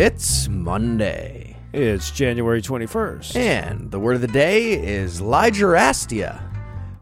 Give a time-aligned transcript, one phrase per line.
[0.00, 1.56] It's Monday.
[1.72, 3.34] It's January 21st.
[3.34, 6.40] And the word of the day is lygerastia,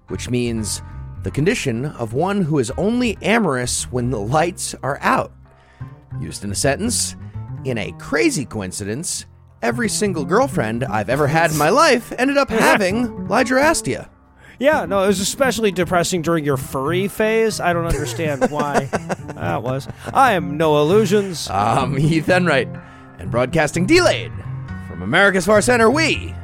[0.08, 0.80] which means
[1.22, 5.30] the condition of one who is only amorous when the lights are out.
[6.18, 7.16] Used in a sentence,
[7.66, 9.26] in a crazy coincidence,
[9.60, 14.08] every single girlfriend I've ever had in my life ended up having lygerastia.
[14.58, 17.60] Yeah, no, it was especially depressing during your furry phase.
[17.60, 18.84] I don't understand why
[19.34, 19.86] that was.
[20.14, 21.50] I am Noah Lugeons.
[21.50, 22.68] I'm Heath Enright,
[23.18, 24.32] and broadcasting delayed
[24.88, 26.34] from America's Far Center, we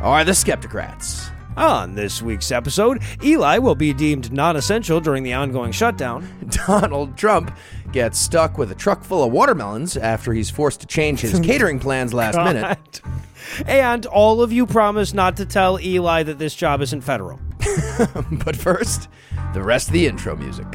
[0.00, 1.30] are the Skepticrats.
[1.56, 6.28] On this week's episode, Eli will be deemed non essential during the ongoing shutdown.
[6.66, 7.56] Donald Trump
[7.94, 11.40] gets stuck with a truck full of watermelons after he's forced to change his oh
[11.40, 13.00] catering plans last minute.
[13.66, 17.38] And all of you promise not to tell Eli that this job isn't federal.
[18.44, 19.08] But first,
[19.52, 20.66] the rest of the intro music.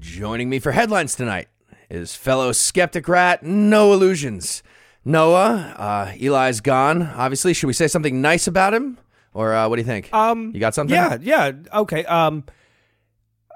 [0.00, 1.46] Joining me for headlines tonight
[1.88, 4.62] is fellow skeptic rat Noah Lugeons.
[5.08, 7.02] Noah, uh, Eli's gone.
[7.02, 8.98] Obviously, should we say something nice about him?
[9.32, 10.12] Or uh, what do you think?
[10.12, 10.94] Um, you got something?
[10.94, 12.04] Yeah, yeah, okay.
[12.04, 12.44] Um,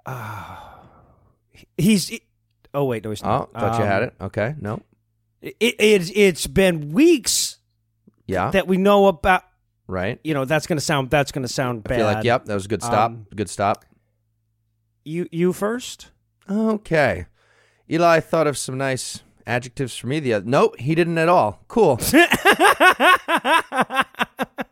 [0.06, 0.56] uh,
[1.76, 2.08] he's.
[2.08, 2.22] he-
[2.74, 3.50] oh wait, no, he's not.
[3.54, 4.14] Oh, thought you Um, had it.
[4.20, 4.80] Okay, no.
[5.40, 7.58] It, it's it's been weeks
[8.26, 9.42] Yeah, that we know about.
[9.88, 10.20] right.
[10.24, 12.68] You know, that's gonna sound that's gonna sound I feel like, yep, that was a
[12.68, 13.10] good stop.
[13.10, 13.84] Um, good stop.
[15.04, 16.10] You you first.
[16.48, 17.26] Okay.
[17.90, 20.44] Eli thought of some nice adjectives for me the other.
[20.46, 21.62] Nope, he didn't at all.
[21.68, 21.98] Cool.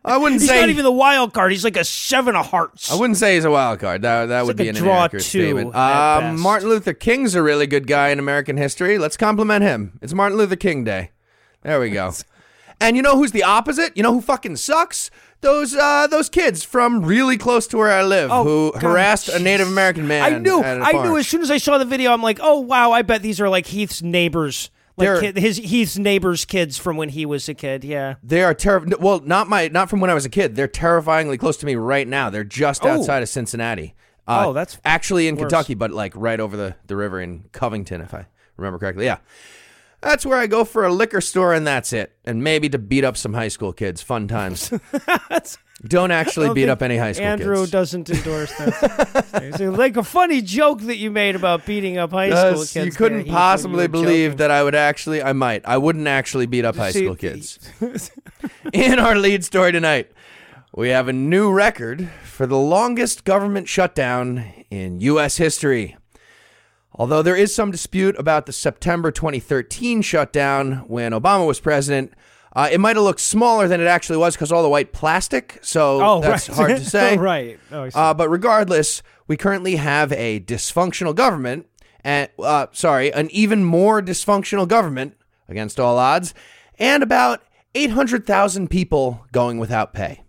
[0.03, 1.51] I wouldn't He's say he's not even the wild card.
[1.51, 2.91] He's like a seven of hearts.
[2.91, 4.01] I wouldn't say he's a wild card.
[4.01, 5.75] That that would like be a an draw inaccurate two statement.
[5.75, 6.33] at Uh.
[6.33, 8.97] Martin Luther King's a really good guy in American history.
[8.97, 9.99] Let's compliment him.
[10.01, 11.11] It's Martin Luther King Day.
[11.61, 12.11] There we go.
[12.81, 13.95] and you know who's the opposite?
[13.95, 15.09] You know who fucking sucks?
[15.41, 19.29] Those uh, those kids from really close to where I live Oh, who God, harassed
[19.29, 19.67] a Native.
[19.67, 20.21] American man.
[20.33, 20.61] I knew.
[20.63, 22.11] I knew as soon as I saw the video.
[22.11, 22.91] I'm like, oh wow.
[22.91, 24.69] I bet these are like Heath's neighbors.
[24.97, 27.83] Like kid, his Heath's neighbors' kids from when he was a kid.
[27.83, 28.15] Yeah.
[28.21, 28.97] They are terrible.
[28.99, 30.55] Well, not my, not from when I was a kid.
[30.55, 32.29] They're terrifyingly close to me right now.
[32.29, 32.89] They're just Oh.
[32.89, 33.95] outside of Cincinnati.
[34.27, 35.43] Uh, Oh, that's actually in worse.
[35.43, 38.27] Kentucky, but like right over the the river in Covington, if I
[38.57, 39.05] remember correctly.
[39.05, 39.17] Yeah,
[40.01, 42.15] that's where I go for a liquor store, and that's it.
[42.25, 44.01] And maybe to beat up some high school kids.
[44.01, 44.71] Fun times.
[45.83, 47.41] Don't actually don't beat up any high school kids.
[47.41, 47.71] Andrew kids.
[47.71, 49.25] doesn't endorse that.
[49.41, 52.75] It's like a funny joke that you made about beating up high school kids.
[52.75, 54.37] you couldn't there, possibly you believe joking.
[54.37, 55.23] that I would actually.
[55.23, 55.63] I might.
[55.65, 57.57] I wouldn't actually beat up high See, school kids.
[58.73, 60.11] In our lead story tonight,
[60.75, 65.37] we have a new record for the longest government shutdown in U.S.
[65.37, 65.97] history.
[67.01, 72.13] Although there is some dispute about the September 2013 shutdown when Obama was president,
[72.55, 75.57] uh, it might have looked smaller than it actually was because all the white plastic.
[75.63, 76.55] So Oh, that's right.
[76.55, 77.17] hard to say.
[77.17, 77.59] right.
[77.71, 81.65] Oh, Uh, but regardless, we currently have a dysfunctional government,
[82.03, 85.15] and uh, sorry, an even more dysfunctional government
[85.49, 86.35] against all odds,
[86.77, 87.41] and about
[87.73, 90.20] 800,000 people going without pay.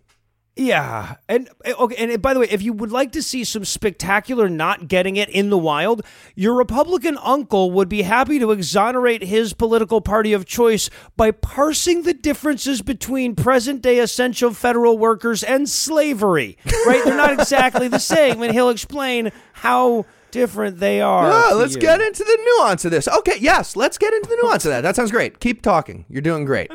[0.55, 3.65] Yeah, and uh, okay, and by the way, if you would like to see some
[3.65, 6.03] spectacular not getting it in the wild,
[6.35, 12.03] your Republican uncle would be happy to exonerate his political party of choice by parsing
[12.03, 16.55] the differences between present-day essential federal workers and slavery.
[16.85, 17.03] Right?
[17.03, 21.49] They're not exactly the same, and he'll explain how different they are.
[21.49, 21.81] To let's you.
[21.81, 23.07] get into the nuance of this.
[23.07, 24.81] Okay, yes, let's get into the nuance of that.
[24.81, 25.39] That sounds great.
[25.39, 26.05] Keep talking.
[26.09, 26.71] You're doing great.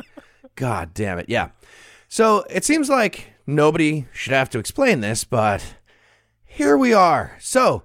[0.56, 1.26] God damn it.
[1.28, 1.50] Yeah.
[2.08, 5.74] So it seems like nobody should have to explain this, but
[6.44, 7.36] here we are.
[7.40, 7.82] So,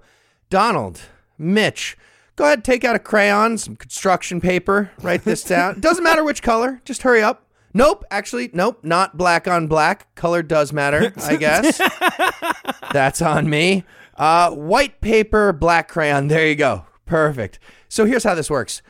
[0.50, 1.00] Donald,
[1.38, 1.96] Mitch,
[2.36, 5.80] go ahead, take out a crayon, some construction paper, write this down.
[5.80, 7.46] Doesn't matter which color, just hurry up.
[7.72, 10.14] Nope, actually, nope, not black on black.
[10.14, 11.80] Color does matter, I guess.
[12.92, 13.82] That's on me.
[14.16, 16.28] Uh, white paper, black crayon.
[16.28, 16.84] There you go.
[17.04, 17.58] Perfect.
[17.88, 18.80] So here's how this works.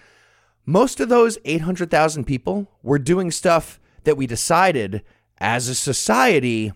[0.66, 5.02] Most of those 800,000 people were doing stuff that we decided
[5.38, 6.72] as a society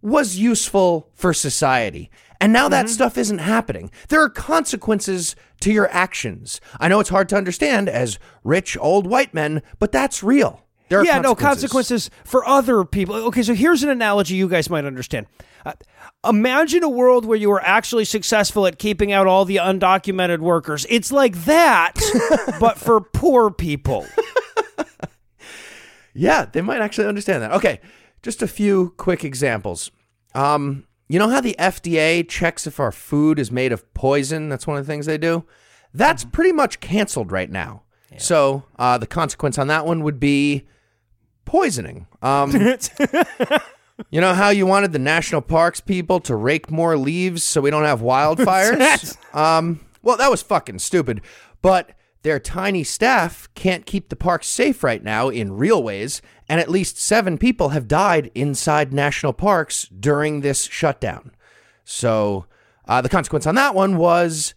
[0.00, 2.10] was useful for society.
[2.40, 3.90] And now that stuff isn't happening.
[4.08, 6.60] There are consequences to your actions.
[6.78, 10.64] I know it's hard to understand as rich old white men, but that's real.
[10.88, 13.14] There are yeah, no consequences for other people.
[13.14, 15.26] Okay, so here's an analogy you guys might understand.
[15.66, 15.72] Uh,
[16.26, 20.86] imagine a world where you were actually successful at keeping out all the undocumented workers.
[20.88, 21.94] It's like that,
[22.60, 24.06] but for poor people.
[26.14, 27.52] Yeah, they might actually understand that.
[27.52, 27.80] Okay,
[28.22, 29.90] just a few quick examples.
[30.34, 34.48] Um, you know how the FDA checks if our food is made of poison?
[34.48, 35.44] That's one of the things they do.
[35.94, 37.82] That's pretty much canceled right now.
[38.16, 40.66] So uh, the consequence on that one would be
[41.44, 42.06] poisoning.
[42.22, 42.52] Um,
[44.10, 47.70] You know how you wanted the national parks people to rake more leaves so we
[47.70, 49.16] don't have wildfires?
[49.34, 51.20] um, well, that was fucking stupid.
[51.62, 51.90] But
[52.28, 56.68] their tiny staff can't keep the parks safe right now in real ways, and at
[56.68, 61.30] least seven people have died inside national parks during this shutdown.
[61.84, 62.44] So
[62.86, 64.52] uh, the consequence on that one was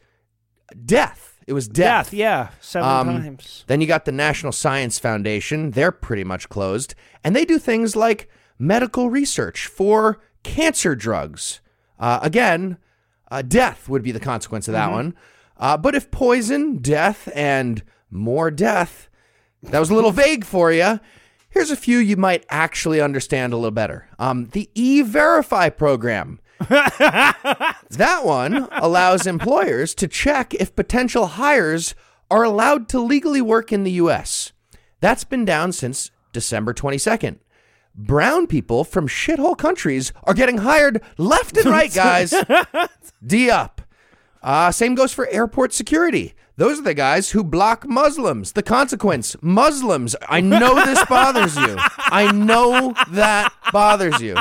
[0.86, 1.40] death.
[1.48, 2.08] It was death.
[2.08, 3.64] Death, yeah, seven Um, times.
[3.68, 5.72] Then you got the National Science Foundation.
[5.72, 6.94] They're pretty much closed.
[7.24, 8.30] And they do things like
[8.60, 11.62] medical research for cancer drugs.
[11.98, 12.80] Uh, again,
[13.32, 15.16] uh, death would be the consequence of that one.
[15.62, 19.08] Uh, but if poison, death, and more death,
[19.64, 21.00] that was a little vague for you.
[21.50, 24.10] Here's a few you might actually understand a little better.
[24.20, 26.40] Um, the E Verify program.
[27.92, 31.94] That one allows employers to check if potential hires
[32.30, 34.54] are allowed to legally work in the U.S.
[35.02, 37.40] That's been down since December 22nd.
[37.94, 42.34] Brown people from shithole countries are getting hired left and right, guys.
[43.26, 43.81] D up.
[44.44, 46.34] Uh, same goes for airport security.
[46.58, 48.52] Those are the guys who block Muslims.
[48.54, 50.16] The consequence Muslims.
[50.28, 51.76] I know this bothers you.
[51.98, 54.36] I know that bothers you.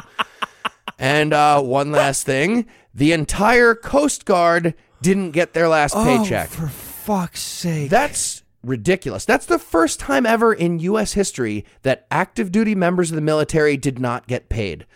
[0.98, 6.48] And uh, one last thing the entire Coast Guard didn't get their last paycheck.
[6.52, 7.88] Oh, for fuck's sake.
[7.90, 9.24] That's ridiculous.
[9.24, 11.14] That's the first time ever in U.S.
[11.14, 14.86] history that active duty members of the military did not get paid.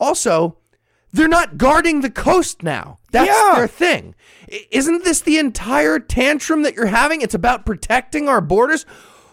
[0.00, 0.56] Also,
[1.14, 2.98] they're not guarding the coast now.
[3.12, 3.52] That's Yeah.
[3.56, 4.14] their thing.
[4.70, 7.20] Isn't this the entire tantrum that you're having?
[7.22, 8.84] It's about protecting our borders.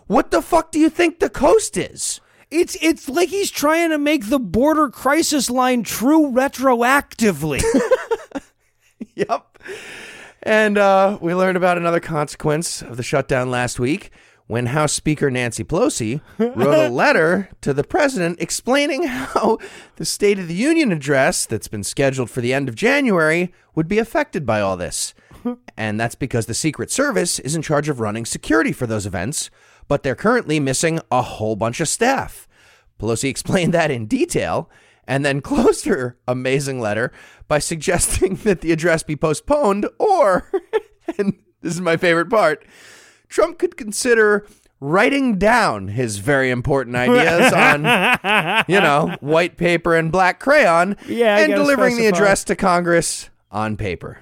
[0.07, 2.21] What the fuck do you think the coast is?
[2.49, 7.61] It's it's like he's trying to make the border crisis line true retroactively.
[9.15, 9.57] Yep.
[10.43, 14.09] And uh, we learned about another consequence of the shutdown last week
[14.51, 19.57] when House Speaker Nancy Pelosi wrote a letter to the president explaining how
[19.95, 23.87] the State of the Union address that's been scheduled for the end of January would
[23.87, 25.13] be affected by all this.
[25.77, 29.49] And that's because the Secret Service is in charge of running security for those events,
[29.87, 32.45] but they're currently missing a whole bunch of staff.
[32.99, 34.69] Pelosi explained that in detail
[35.07, 37.13] and then closed her amazing letter
[37.47, 40.51] by suggesting that the address be postponed or,
[41.17, 42.65] and this is my favorite part,
[43.31, 44.45] Trump could consider
[44.81, 51.37] writing down his very important ideas on, you know, white paper and black crayon Yeah,
[51.37, 54.19] and delivering the address to Congress on paper.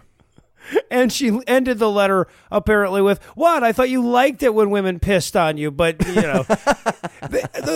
[0.91, 3.63] And she ended the letter apparently with, "What?
[3.63, 6.45] I thought you liked it when women pissed on you, but you know."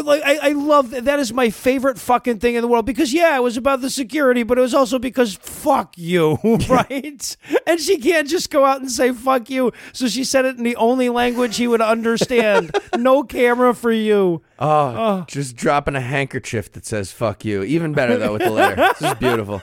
[0.04, 1.06] Like, I, I love that.
[1.06, 3.90] That is my favorite fucking thing in the world because yeah, it was about the
[3.90, 6.38] security, but it was also because fuck you,
[6.70, 7.38] right?
[7.68, 10.64] And she can't just go out and say fuck you, so she said it in
[10.64, 12.76] the only language he would understand.
[12.98, 14.42] no camera for you.
[14.60, 18.76] Oh, just dropping a handkerchief that says "fuck you." Even better though with the letter.
[18.76, 19.62] this is beautiful.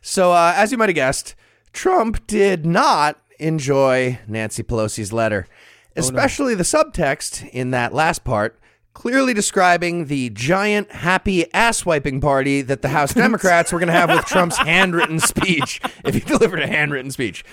[0.00, 1.34] So, uh, as you might have guessed,
[1.72, 5.54] Trump did not enjoy Nancy Pelosi's letter, oh,
[5.96, 8.58] especially the subtext in that last part,
[8.94, 13.92] clearly describing the giant happy ass wiping party that the House Democrats were going to
[13.92, 17.44] have with Trump's handwritten speech if he delivered a handwritten speech.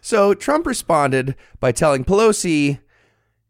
[0.00, 2.80] So Trump responded by telling Pelosi,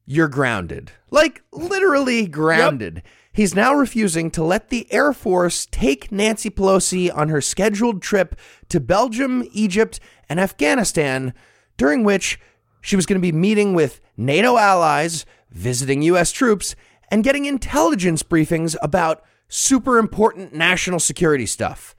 [0.05, 0.93] you're grounded.
[1.11, 3.02] Like literally grounded.
[3.35, 8.39] He's now refusing to let the Air Force take Nancy Pelosi on her scheduled trip
[8.69, 9.99] to Belgium, Egypt,
[10.29, 11.33] and Afghanistan,
[11.79, 12.39] during which
[12.83, 16.31] she was going to be meeting with NATO allies, visiting U.S.
[16.31, 16.77] troops,
[17.11, 21.95] and getting intelligence briefings about super important national security stuff.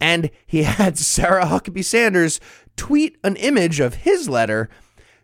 [0.00, 2.40] And he had Sarah Huckabee Sanders
[2.76, 4.68] tweet an image of his letter,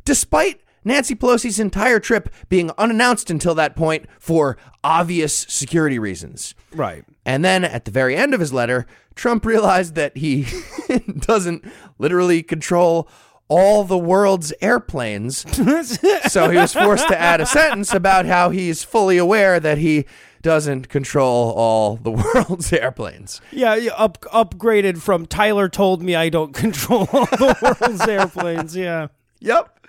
[0.07, 6.54] despite Nancy Pelosi's entire trip being unannounced until that point for obvious security reasons.
[6.75, 7.04] Right.
[7.25, 10.46] And then at the very end of his letter, Trump realized that he
[11.18, 11.64] doesn't
[11.99, 13.08] literally control
[13.49, 15.44] all the world's airplanes.
[16.32, 20.06] so he was forced to add a sentence about how he's fully aware that he
[20.40, 23.40] doesn't control all the world's airplanes.
[23.50, 28.76] Yeah, up upgraded from Tyler told me I don't control all the world's airplanes.
[28.76, 29.08] Yeah.
[29.40, 29.87] Yep.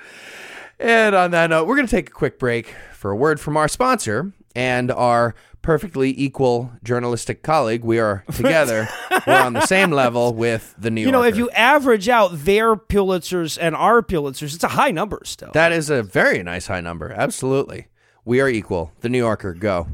[0.81, 3.55] And on that note, we're going to take a quick break for a word from
[3.55, 7.83] our sponsor and our perfectly equal journalistic colleague.
[7.83, 8.89] We are together.
[9.27, 11.15] we're on the same level with the New Yorker.
[11.15, 15.21] You know, if you average out their Pulitzers and our Pulitzers, it's a high number
[15.23, 15.51] still.
[15.53, 17.11] That is a very nice high number.
[17.11, 17.85] Absolutely.
[18.25, 18.91] We are equal.
[19.01, 19.87] The New Yorker, go.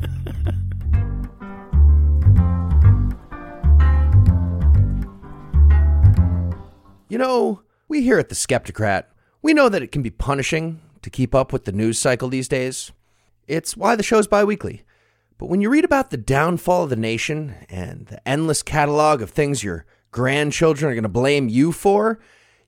[7.08, 9.06] you know, we here at the Skepticrat,
[9.42, 12.48] we know that it can be punishing to keep up with the news cycle these
[12.48, 12.92] days.
[13.46, 14.82] It's why the show's bi weekly.
[15.38, 19.30] But when you read about the downfall of the nation and the endless catalog of
[19.30, 22.20] things your grandchildren are going to blame you for,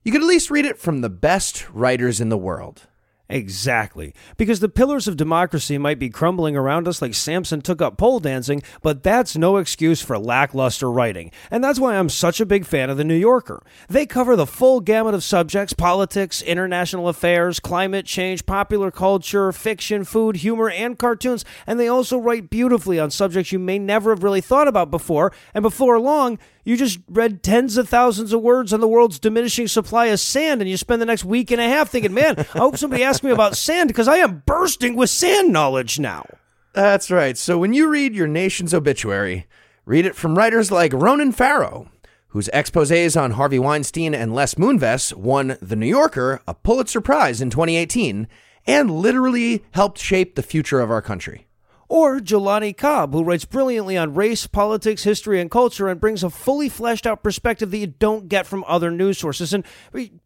[0.03, 2.87] you could at least read it from the best writers in the world.
[3.33, 4.13] Exactly.
[4.37, 8.19] Because the pillars of democracy might be crumbling around us like Samson took up pole
[8.19, 11.31] dancing, but that's no excuse for lackluster writing.
[11.49, 13.63] And that's why I'm such a big fan of The New Yorker.
[13.89, 20.03] They cover the full gamut of subjects politics, international affairs, climate change, popular culture, fiction,
[20.03, 21.43] food, humor, and cartoons.
[21.65, 25.31] And they also write beautifully on subjects you may never have really thought about before.
[25.55, 29.67] And before long, you just read tens of thousands of words on the world's diminishing
[29.67, 32.59] supply of sand, and you spend the next week and a half thinking, man, I
[32.59, 36.25] hope somebody asks me about sand because I am bursting with sand knowledge now.
[36.73, 37.37] That's right.
[37.37, 39.45] So when you read your nation's obituary,
[39.85, 41.89] read it from writers like Ronan Farrow,
[42.29, 47.41] whose exposés on Harvey Weinstein and Les Moonves won The New Yorker a Pulitzer Prize
[47.41, 48.27] in 2018
[48.65, 51.47] and literally helped shape the future of our country.
[51.93, 56.31] Or Jelani Cobb, who writes brilliantly on race, politics, history, and culture and brings a
[56.31, 59.53] fully fleshed out perspective that you don't get from other news sources.
[59.53, 59.63] And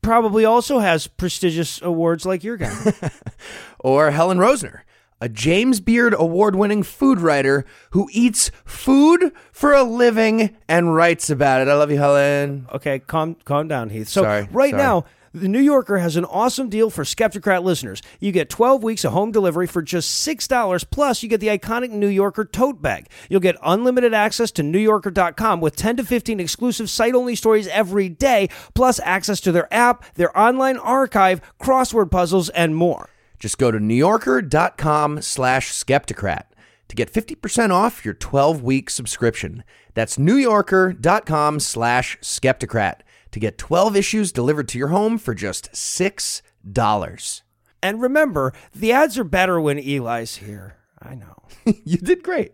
[0.02, 2.94] probably also has prestigious awards like your guy.
[3.80, 4.84] or Helen Rosner,
[5.20, 11.30] a James Beard award winning food writer who eats food for a living and writes
[11.30, 11.68] about it.
[11.68, 12.66] I love you, Helen.
[12.72, 14.08] Okay, calm calm down, Heath.
[14.08, 14.82] So Sorry, right sorry.
[14.82, 15.04] now,
[15.38, 18.02] the New Yorker has an awesome deal for Skepticrat listeners.
[18.20, 21.92] You get 12 weeks of home delivery for just $6, plus you get the iconic
[21.92, 23.08] New Yorker tote bag.
[23.30, 28.50] You'll get unlimited access to NewYorker.com with 10 to 15 exclusive site-only stories every day,
[28.74, 33.10] plus access to their app, their online archive, crossword puzzles, and more.
[33.40, 36.44] Just go to newyorker.com slash skepticrat
[36.88, 39.64] to get 50% off your 12-week subscription.
[39.94, 47.42] That's newyorker.com slash skepticrat to get 12 issues delivered to your home for just $6.
[47.84, 50.78] And remember, the ads are better when Eli's here.
[51.02, 51.36] I know.
[51.86, 52.54] you did great.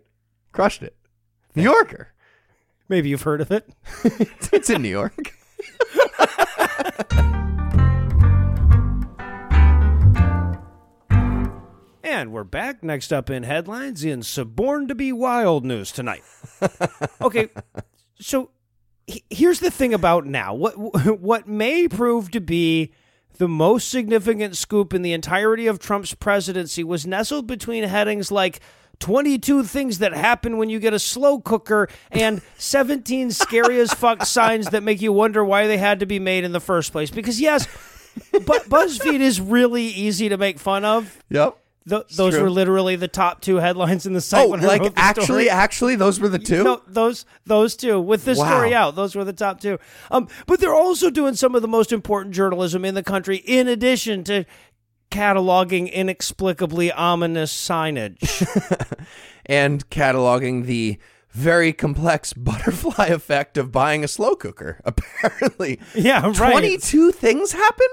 [0.51, 0.95] Crushed it.
[1.55, 2.09] New Yorker.
[2.89, 3.69] Maybe you've heard of it.
[4.51, 5.17] It's in New York.
[12.05, 12.83] And we're back.
[12.83, 16.21] Next up in headlines in Suborn to be Wild news tonight.
[17.21, 17.49] okay,
[18.19, 18.51] so
[19.29, 20.53] here's the thing about now.
[20.53, 20.77] What
[21.19, 22.91] what may prove to be
[23.37, 28.59] the most significant scoop in the entirety of Trump's presidency was nestled between headings like
[28.99, 34.25] 22 things that happen when you get a slow cooker and 17 scary as fuck
[34.25, 37.09] signs that make you wonder why they had to be made in the first place.
[37.09, 37.67] Because yes,
[38.31, 41.21] but BuzzFeed is really easy to make fun of.
[41.29, 41.57] Yep.
[41.87, 44.45] Th- those were literally the top two headlines in the site.
[44.45, 46.63] Oh, when I like actually, actually, those were the two?
[46.63, 47.99] No, those those two.
[47.99, 48.47] With this Wow.
[48.47, 49.77] story out, those were the top two.
[50.09, 53.67] Um, but they're also doing some of the most important journalism in the country, in
[53.67, 54.45] addition to
[55.11, 58.17] cataloging inexplicably ominous signage.
[59.45, 60.97] and cataloging the
[61.31, 64.79] very complex butterfly effect of buying a slow cooker.
[64.85, 66.51] Apparently, Yeah, right.
[66.51, 67.87] Twenty-two things happen.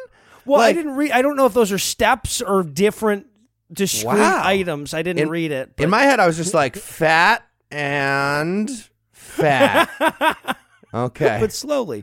[0.44, 1.10] well, I didn't read.
[1.10, 3.26] I don't know if those are steps or different
[3.72, 4.42] discrete Wow.
[4.44, 4.94] items.
[4.94, 5.72] I didn't In- read it.
[5.76, 8.70] but- In my head, I was just like fat and
[9.12, 9.88] fat.
[10.92, 11.38] Okay.
[11.40, 12.02] but slowly.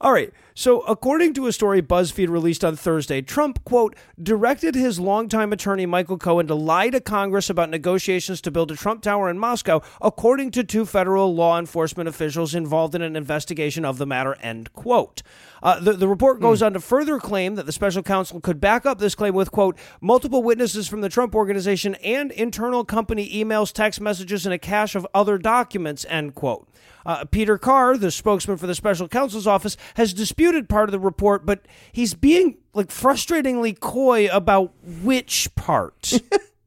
[0.00, 0.32] All right.
[0.58, 5.86] So, according to a story BuzzFeed released on Thursday, Trump, quote, directed his longtime attorney
[5.86, 9.82] Michael Cohen to lie to Congress about negotiations to build a Trump Tower in Moscow,
[10.00, 14.72] according to two federal law enforcement officials involved in an investigation of the matter, end
[14.72, 15.22] quote.
[15.62, 18.84] Uh, the, the report goes on to further claim that the special counsel could back
[18.84, 23.72] up this claim with, quote, multiple witnesses from the Trump organization and internal company emails,
[23.72, 26.68] text messages, and a cache of other documents, end quote.
[27.08, 30.98] Uh, Peter Carr, the spokesman for the special counsel's office, has disputed part of the
[30.98, 36.12] report, but he's being like frustratingly coy about which part.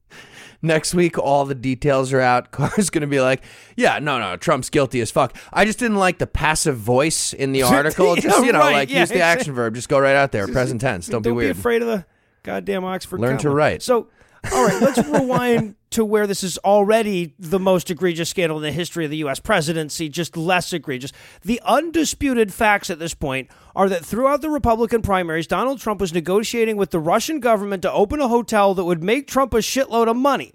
[0.63, 2.49] Next week, all the details are out.
[2.51, 3.43] Carr's going to be like,
[3.75, 5.37] yeah, no, no, Trump's guilty as fuck.
[5.53, 8.15] I just didn't like the passive voice in the article.
[8.15, 9.75] Yeah, Just, you know, right, like yeah, use the action verb.
[9.75, 10.47] Just go right out there.
[10.47, 11.05] Present tense.
[11.05, 11.49] Don't, be weird.
[11.49, 12.05] Don't be afraid of the
[12.41, 13.19] goddamn Oxford.
[13.19, 13.83] Learn to write.
[13.83, 14.07] So,
[14.51, 18.71] all right, let's rewind to where this is already the most egregious scandal in the
[18.71, 19.39] history of the U.S.
[19.39, 21.11] presidency, just less egregious.
[21.43, 26.13] The undisputed facts at this point are that throughout the Republican primaries, Donald Trump was
[26.13, 30.09] negotiating with the Russian government to open a hotel that would make Trump a shitload
[30.09, 30.53] of money,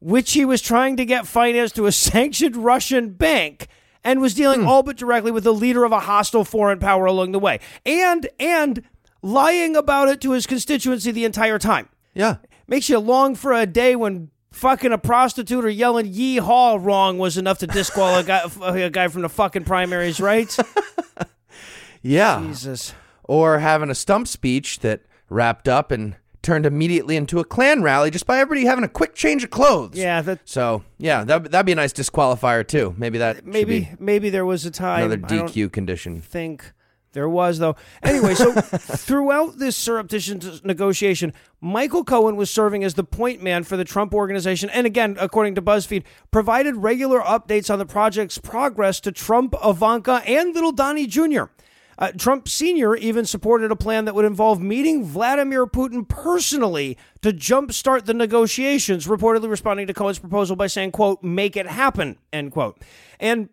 [0.00, 3.66] which he was trying to get financed to a sanctioned Russian bank
[4.04, 4.68] and was dealing hmm.
[4.68, 7.58] all but directly with the leader of a hostile foreign power along the way.
[7.84, 8.82] And and
[9.20, 11.88] lying about it to his constituency the entire time.
[12.14, 12.36] yeah.
[12.68, 17.18] Makes you long for a day when fucking a prostitute or yelling "yee haw" wrong
[17.18, 20.56] was enough to disqualify a guy, a guy from the fucking primaries, right?
[22.02, 22.42] Yeah.
[22.46, 22.94] Jesus.
[23.24, 28.10] Or having a stump speech that wrapped up and turned immediately into a Klan rally
[28.10, 29.96] just by everybody having a quick change of clothes.
[29.98, 32.94] Yeah, that So yeah, that that'd be a nice disqualifier too.
[32.96, 36.20] Maybe that maybe maybe there was a time another DQ condition.
[36.20, 36.72] think
[37.16, 37.74] there was though.
[38.02, 43.76] Anyway, so throughout this surreptitious negotiation, Michael Cohen was serving as the point man for
[43.76, 49.00] the Trump organization, and again, according to BuzzFeed, provided regular updates on the project's progress
[49.00, 51.44] to Trump, Ivanka, and little Donnie Jr.
[51.98, 52.94] Uh, Trump Sr.
[52.94, 59.06] even supported a plan that would involve meeting Vladimir Putin personally to jumpstart the negotiations,
[59.06, 62.78] reportedly responding to Cohen's proposal by saying, quote, make it happen, end quote.
[63.18, 63.48] And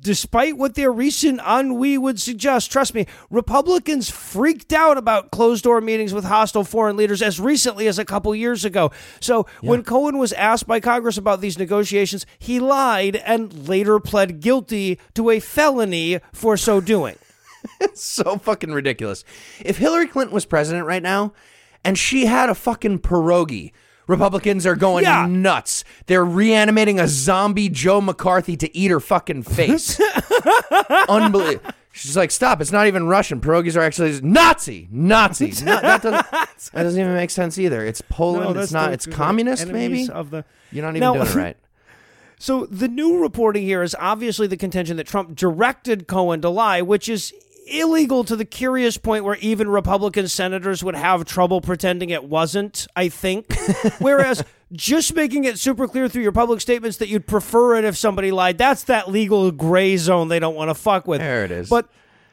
[0.00, 5.80] despite what their recent ennui would suggest, trust me, Republicans freaked out about closed door
[5.80, 8.92] meetings with hostile foreign leaders as recently as a couple years ago.
[9.20, 14.40] So when Cohen was asked by Congress about these negotiations, he lied and later pled
[14.40, 17.16] guilty to a felony for so doing.
[17.80, 19.24] it's so fucking ridiculous.
[19.60, 21.32] If Hillary Clinton was president right now
[21.84, 23.72] and she had a fucking pierogi,
[24.06, 25.26] Republicans are going Yeah.
[25.26, 25.84] nuts.
[26.06, 30.00] They're reanimating a zombie Joe McCarthy to eat her fucking face.
[31.08, 31.70] Unbelievable.
[31.92, 32.60] She's like, stop.
[32.60, 33.40] It's not even Russian.
[33.40, 34.86] Pierogies are actually Nazi.
[34.90, 35.46] Nazi.
[35.64, 37.84] No, that, doesn't, that doesn't even make sense either.
[37.86, 38.56] It's Poland.
[38.58, 38.88] it's not.
[38.88, 40.08] the- It's communist, maybe?
[40.10, 41.56] Of the, You're not even Now- doing it right.
[42.38, 46.82] So the new reporting here is obviously the contention that Trump directed Cohen to lie,
[46.82, 47.32] which is
[47.66, 52.86] illegal to the curious point where even Republican senators would have trouble pretending it wasn't,
[52.96, 53.52] I think.
[53.98, 57.96] Whereas just making it super clear through your public statements that you'd prefer it if
[57.96, 61.20] somebody lied, that's that legal gray zone they don't want to fuck with.
[61.20, 61.68] There it is.
[61.68, 61.88] But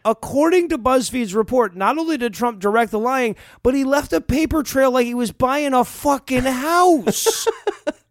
[0.06, 4.20] According to BuzzFeed's report, not only did Trump direct the lying, but he left a
[4.20, 7.48] paper trail like he was buying a fucking house.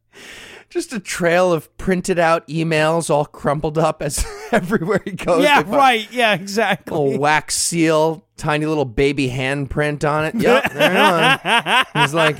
[0.73, 5.43] Just a trail of printed out emails all crumpled up as everywhere he goes.
[5.45, 6.11] yeah, right.
[6.11, 6.97] Yeah, exactly.
[6.99, 10.35] little wax seal, tiny little baby handprint on it.
[10.35, 10.93] Yep, there
[11.45, 12.03] it is.
[12.03, 12.39] He's like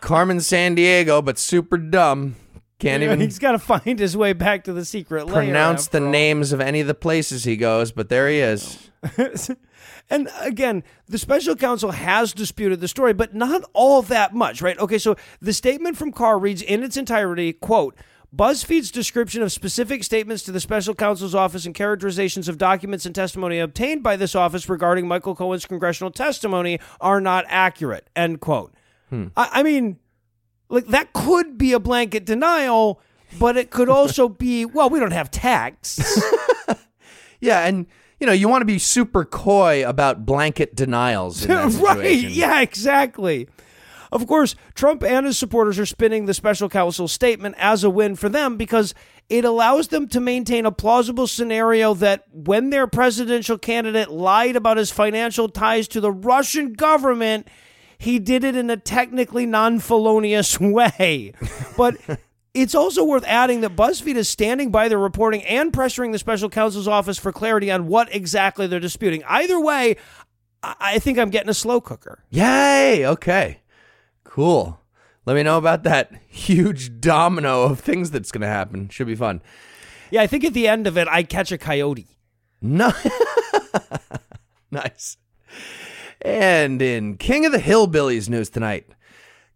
[0.00, 2.34] Carmen Sandiego, but super dumb.
[2.82, 5.46] Can't even He's got to find his way back to the secret layer.
[5.46, 6.10] pronounce the all.
[6.10, 8.90] names of any of the places he goes, but there he is.
[10.10, 14.78] And again, the special counsel has disputed the story, but not all that much, right?
[14.78, 17.96] Okay, so the statement from Carr reads in its entirety, quote,
[18.34, 23.14] BuzzFeed's description of specific statements to the special counsel's office and characterizations of documents and
[23.14, 28.72] testimony obtained by this office regarding Michael Cohen's congressional testimony are not accurate, end quote.
[29.10, 29.28] Hmm.
[29.36, 29.98] I, I mean,
[30.72, 33.00] like that could be a blanket denial,
[33.38, 36.20] but it could also be, well, we don't have texts.
[37.42, 37.86] Yeah, and
[38.20, 42.16] you know, you want to be super coy about blanket denials right.
[42.16, 43.48] Yeah, exactly.
[44.12, 48.14] Of course, Trump and his supporters are spinning the special counsel's statement as a win
[48.14, 48.94] for them because
[49.28, 54.76] it allows them to maintain a plausible scenario that when their presidential candidate lied about
[54.76, 57.48] his financial ties to the Russian government,
[58.02, 61.32] he did it in a technically non felonious way.
[61.76, 61.96] But
[62.54, 66.50] it's also worth adding that BuzzFeed is standing by their reporting and pressuring the special
[66.50, 69.22] counsel's office for clarity on what exactly they're disputing.
[69.24, 69.96] Either way,
[70.64, 72.24] I think I'm getting a slow cooker.
[72.30, 73.06] Yay!
[73.06, 73.60] Okay.
[74.24, 74.80] Cool.
[75.24, 78.88] Let me know about that huge domino of things that's going to happen.
[78.88, 79.42] Should be fun.
[80.10, 82.18] Yeah, I think at the end of it, I catch a coyote.
[82.60, 82.92] No.
[84.72, 85.16] nice.
[86.24, 88.86] And in King of the Hillbillies news tonight,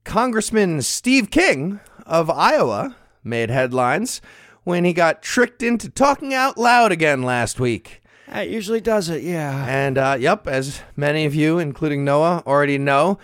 [0.05, 4.21] Congressman Steve King of Iowa made headlines
[4.65, 8.03] when he got tricked into talking out loud again last week.
[8.27, 9.65] That usually does it, yeah.
[9.69, 13.19] And, uh, yep, as many of you, including Noah, already know,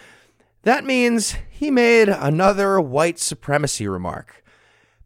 [0.63, 4.42] that means he made another white supremacy remark.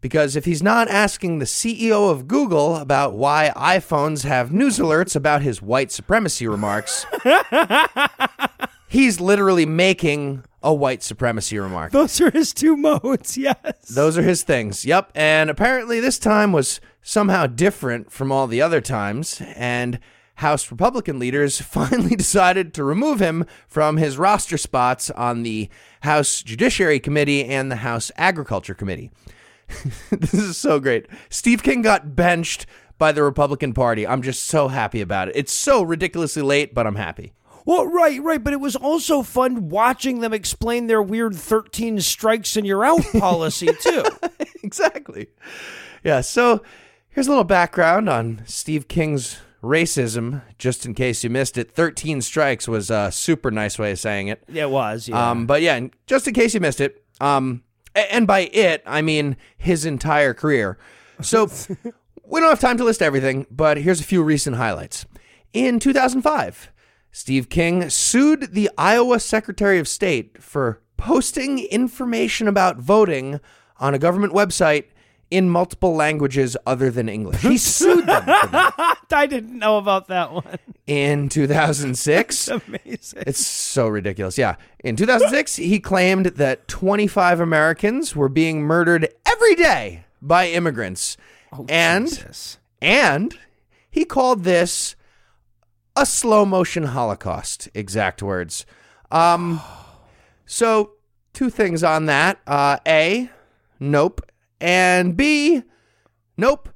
[0.00, 5.16] Because if he's not asking the CEO of Google about why iPhones have news alerts
[5.16, 7.06] about his white supremacy remarks,
[8.88, 11.92] he's literally making a white supremacy remark.
[11.92, 13.88] Those are his two modes, yes.
[13.88, 14.85] Those are his things.
[14.85, 15.12] Yep.
[15.14, 19.40] And apparently this time was somehow different from all the other times.
[19.54, 20.00] And
[20.37, 25.68] House Republican leaders finally decided to remove him from his roster spots on the
[26.00, 29.11] House Judiciary Committee and the House Agriculture Committee.
[30.11, 31.07] this is so great.
[31.29, 32.66] Steve King got benched
[32.98, 34.07] by the Republican Party.
[34.07, 35.37] I'm just so happy about it.
[35.37, 37.33] It's so ridiculously late, but I'm happy.
[37.64, 38.42] Well, right, right.
[38.42, 43.02] But it was also fun watching them explain their weird 13 strikes and you're out
[43.18, 44.05] policy, too.
[44.62, 45.29] exactly.
[46.05, 46.62] Yeah, so
[47.09, 51.72] here's a little background on Steve King's racism, just in case you missed it.
[51.72, 54.44] 13 strikes was a super nice way of saying it.
[54.52, 55.31] it was, yeah.
[55.31, 57.64] Um, but yeah, just in case you missed it, um,
[57.96, 60.78] and by it, I mean his entire career.
[61.20, 61.48] So
[62.24, 65.06] we don't have time to list everything, but here's a few recent highlights.
[65.52, 66.70] In 2005,
[67.11, 73.40] Steve King sued the Iowa Secretary of State for posting information about voting
[73.78, 74.85] on a government website
[75.31, 77.41] in multiple languages other than English.
[77.43, 78.99] He sued them for that.
[79.11, 80.59] I didn't know about that one.
[80.87, 82.49] in 2006.
[82.49, 83.23] Amazing.
[83.27, 84.39] It's so ridiculous.
[84.39, 84.57] Yeah.
[84.85, 91.17] In 2006, he claimed that 25 Americans were being murdered every day by immigrants.
[91.69, 92.59] and Jesus.
[92.81, 93.37] and
[93.91, 94.95] he called this
[95.97, 98.67] a slow motion holocaust, exact words.
[99.11, 99.61] Um
[100.45, 100.93] so
[101.33, 102.39] two things on that.
[102.47, 103.31] Uh A,
[103.81, 104.21] nope.
[104.61, 105.62] And B,
[106.37, 106.69] nope.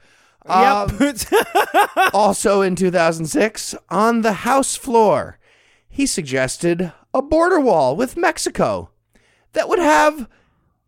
[0.46, 0.90] Um,
[2.14, 5.38] also in 2006, on the House floor,
[5.88, 8.90] he suggested a border wall with Mexico
[9.52, 10.28] that would have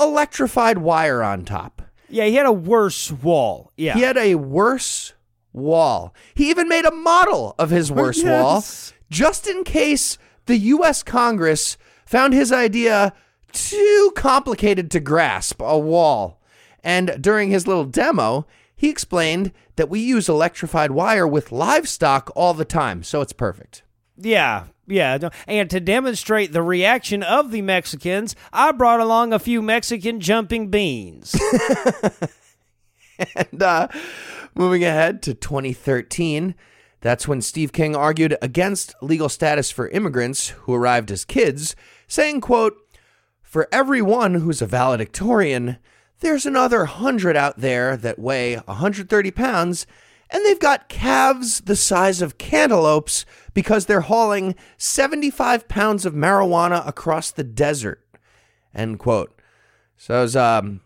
[0.01, 1.83] electrified wire on top.
[2.09, 3.73] yeah, he had a worse wall.
[3.77, 3.95] Yeah.
[3.95, 5.13] He had a worse
[5.53, 6.15] wall.
[6.35, 8.43] He even made a model of his worse Yes.
[8.43, 8.65] wall
[9.11, 11.03] just in case the U.S.
[11.03, 11.77] Congress
[12.07, 13.13] found his idea
[13.53, 16.41] too complicated to grasp a wall.
[16.83, 22.55] And during his little demo, he explained that we use electrified wire with livestock all
[22.55, 23.83] the time, so it's perfect.
[24.17, 25.31] Yeah, yeah.
[25.47, 30.69] And to demonstrate the reaction of the Mexicans, I brought along a few Mexican jumping
[30.69, 31.37] beans.
[33.37, 33.89] And uh,
[34.55, 36.55] moving ahead to 2013,
[37.01, 41.75] that's when Steve King argued against legal status for immigrants who arrived as kids,
[42.07, 42.77] saying, quote,
[43.43, 45.79] For everyone who's a valedictorian,
[46.23, 49.87] there's another hundred out there that weigh 130 pounds,
[50.31, 56.87] and they've got calves the size of cantaloupes because they're hauling 75 pounds of marijuana
[56.89, 58.01] across the desert.
[58.75, 59.39] End quote.
[59.97, 60.81] So I was um,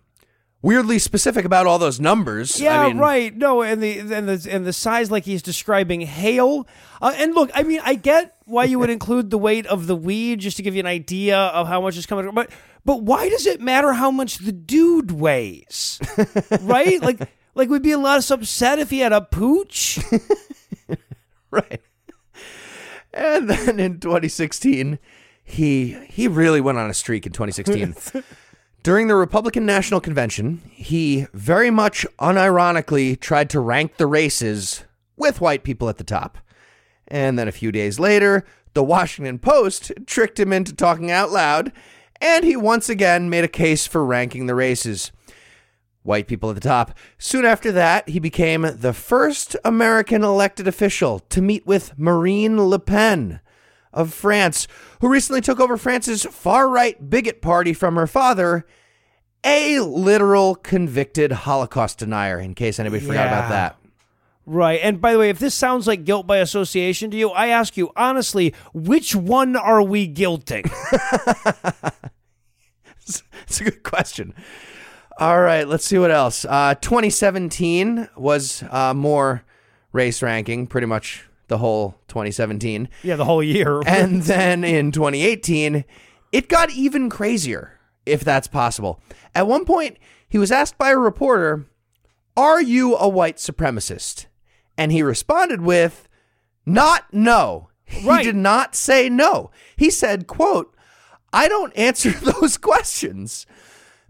[0.62, 2.61] weirdly specific about all those numbers.
[2.61, 3.35] Yeah, I mean, right.
[3.35, 6.66] No, and the and the and the size like he's describing hail.
[7.01, 9.96] Uh, and look, I mean, I get why you would include the weight of the
[9.96, 12.31] weed just to give you an idea of how much is coming.
[12.35, 12.51] But
[12.87, 16.01] but why does it matter how much the dude weighs?
[16.62, 17.03] right?
[17.03, 19.99] Like like we'd be a lot less upset if he had a pooch.
[21.51, 21.81] Right.
[23.12, 24.99] And then in 2016,
[25.42, 27.94] he he really went on a streak in 2016.
[28.83, 34.85] During the Republican National Convention, he very much unironically tried to rank the races
[35.16, 36.38] with white people at the top.
[37.09, 38.44] And then a few days later,
[38.75, 41.72] the Washington Post tricked him into talking out loud,
[42.20, 45.12] and he once again made a case for ranking the races
[46.02, 46.96] white people at the top.
[47.18, 52.79] Soon after that, he became the first American elected official to meet with Marine Le
[52.79, 53.40] Pen
[53.92, 54.68] of France,
[55.00, 58.66] who recently took over France's far right bigot party from her father,
[59.42, 63.76] a literal convicted Holocaust denier, in case anybody forgot about that.
[64.46, 64.78] Right.
[64.82, 67.76] And by the way, if this sounds like guilt by association to you, I ask
[67.76, 70.70] you honestly, which one are we guilting?
[73.46, 74.35] It's a good question.
[75.18, 76.44] All right, let's see what else.
[76.44, 79.44] Uh, 2017 was uh, more
[79.92, 82.88] race ranking, pretty much the whole 2017.
[83.04, 83.80] yeah, the whole year.
[83.87, 85.85] And then in 2018,
[86.32, 89.00] it got even crazier, if that's possible.
[89.35, 89.96] At one point,
[90.28, 91.66] he was asked by a reporter,
[92.37, 94.26] Are you a white supremacist?
[94.79, 96.09] And he responded with,
[96.65, 97.71] Not no.
[98.05, 98.19] Right.
[98.19, 99.51] He did not say no.
[99.77, 100.75] He said, quote,
[101.33, 102.11] I don't answer
[102.41, 103.47] those questions.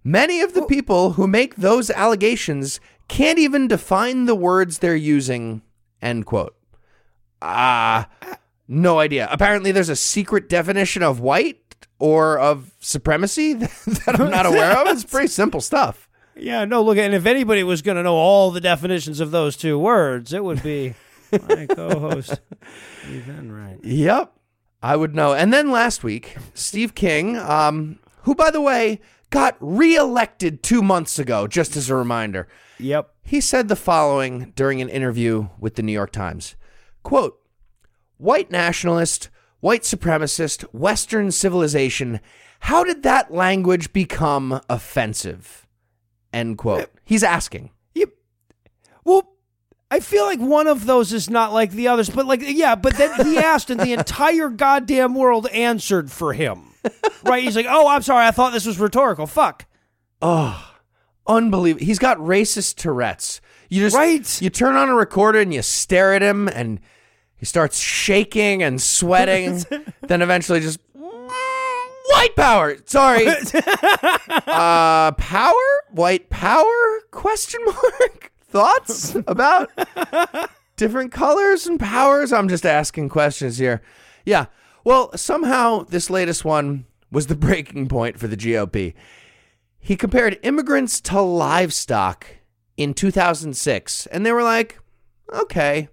[0.03, 5.63] Many of the people who make those allegations can't even define the words they're using,
[6.01, 6.57] end quote.
[7.43, 8.09] Ah,
[8.69, 9.29] no idea.
[9.31, 14.87] Apparently, there's a secret definition of white or of supremacy that I'm not aware of.
[14.89, 16.06] It's pretty simple stuff.
[16.37, 19.57] Yeah, no, look, and if anybody was going to know all the definitions of those
[19.57, 20.95] two words, it would be
[21.49, 22.41] my co host,
[23.09, 23.83] Heath Enright.
[23.85, 24.33] Yep,
[24.83, 25.33] I would know.
[25.35, 31.19] And then last week, Steve King, um, who, by the way, got reelected two months
[31.19, 33.11] ago, just as a reminder, Yep.
[33.23, 36.55] he said the following during an interview with the New York Times
[37.03, 37.39] quote
[38.19, 39.29] white nationalist
[39.61, 42.21] white supremacist western civilization
[42.61, 45.66] how did that language become offensive
[46.37, 48.11] end quote he's asking Yep.
[49.05, 49.33] Well,
[49.91, 52.97] I feel like one of those is not like the others, but like, yeah, but
[52.97, 56.75] then he asked and the entire goddamn world answered for him.
[57.25, 57.45] Right?
[57.45, 58.27] He's like, oh, I'm sorry.
[58.27, 59.27] I thought this was rhetorical.
[59.27, 59.67] Fuck.
[60.23, 60.73] oh
[61.29, 64.41] unbelievable he's got racist tourette's you just Right.
[64.43, 66.79] you turn on a recorder and you stare at him and
[67.35, 69.65] he starts shaking and sweating
[70.03, 70.79] then eventually just
[72.09, 72.77] white power.
[72.87, 73.27] Sorry.
[74.47, 75.83] Uh power?
[75.91, 77.01] White power?
[77.11, 78.33] Question mark?
[78.49, 79.71] Thoughts about
[80.77, 82.33] different colors and powers?
[82.33, 83.83] I'm just asking questions here.
[84.25, 84.47] Yeah.
[84.85, 88.95] Well, somehow this latest one was the breaking point for the GOP.
[89.79, 92.27] He compared immigrants to livestock
[92.77, 94.79] in 2006, and they were like,
[95.33, 95.89] okay,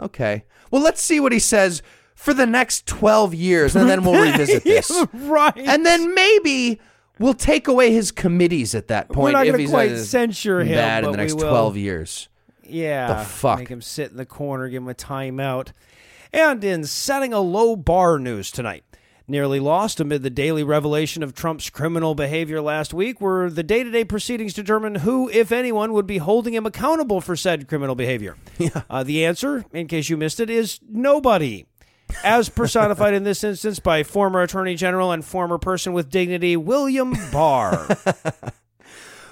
[0.00, 0.44] okay.
[0.70, 1.82] Well, let's see what he says
[2.16, 4.90] for the next 12 years, and then we'll revisit this.
[5.12, 5.52] right.
[5.56, 6.80] And then maybe
[7.20, 10.60] we'll take away his committees at that point not if gonna he's quite uh, censure
[10.60, 12.28] him, bad in the next 12 years.
[12.64, 13.18] Yeah.
[13.18, 13.58] The fuck?
[13.60, 15.68] Make him sit in the corner, give him a timeout.
[16.32, 18.82] And in setting a low bar news tonight,
[19.28, 23.84] nearly lost amid the daily revelation of Trump's criminal behavior last week were the day
[23.84, 27.68] to day proceedings to determine who, if anyone, would be holding him accountable for said
[27.68, 28.36] criminal behavior.
[28.58, 28.82] Yeah.
[28.88, 31.66] Uh, the answer, in case you missed it, is nobody.
[32.24, 37.14] As personified in this instance by former Attorney General and former person with dignity, William
[37.32, 37.86] Barr.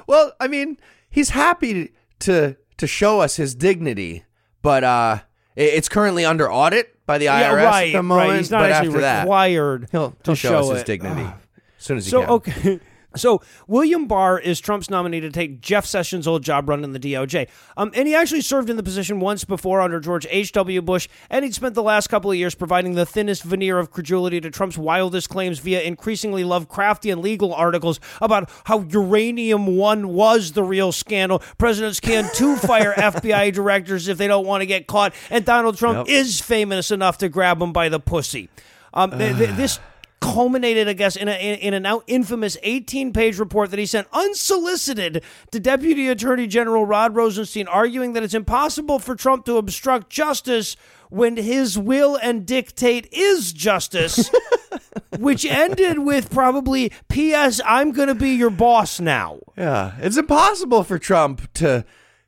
[0.06, 0.76] Well, I mean,
[1.08, 4.24] he's happy to to show us his dignity,
[4.60, 5.20] but uh
[5.56, 8.28] it's currently under audit by the IRS yeah, right, at the moment.
[8.28, 8.36] right.
[8.36, 11.22] He's not but actually after that, required he'll, to he'll show, us his dignity
[11.78, 12.30] as soon as he So can.
[12.30, 12.80] okay.
[13.16, 17.48] So William Barr is Trump's nominee to take Jeff Sessions' old job running the DOJ.
[17.76, 20.82] Um, and he actually served in the position once before under George H.W.
[20.82, 24.40] Bush, and he'd spent the last couple of years providing the thinnest veneer of credulity
[24.40, 30.62] to Trump's wildest claims via increasingly Lovecraftian legal articles about how Uranium One was the
[30.62, 31.40] real scandal.
[31.58, 35.76] Presidents can too fire FBI directors if they don't want to get caught, and Donald
[35.76, 36.08] Trump Yep.
[36.08, 38.48] is famous enough to grab them by the pussy.
[38.92, 39.78] Um, th- th- this
[40.24, 43.84] culminated, I guess, in, a, in, in a now infamous 18 page report that he
[43.84, 49.58] sent unsolicited to Deputy Attorney General Rod Rosenstein, arguing that it's impossible for Trump to
[49.58, 50.76] obstruct justice
[51.10, 54.30] when his will and dictate is justice.
[55.18, 57.60] Which ended with probably, P.S.
[57.64, 59.40] I'm going to be your boss now.
[59.56, 61.84] yeah, it's impossible for Trump to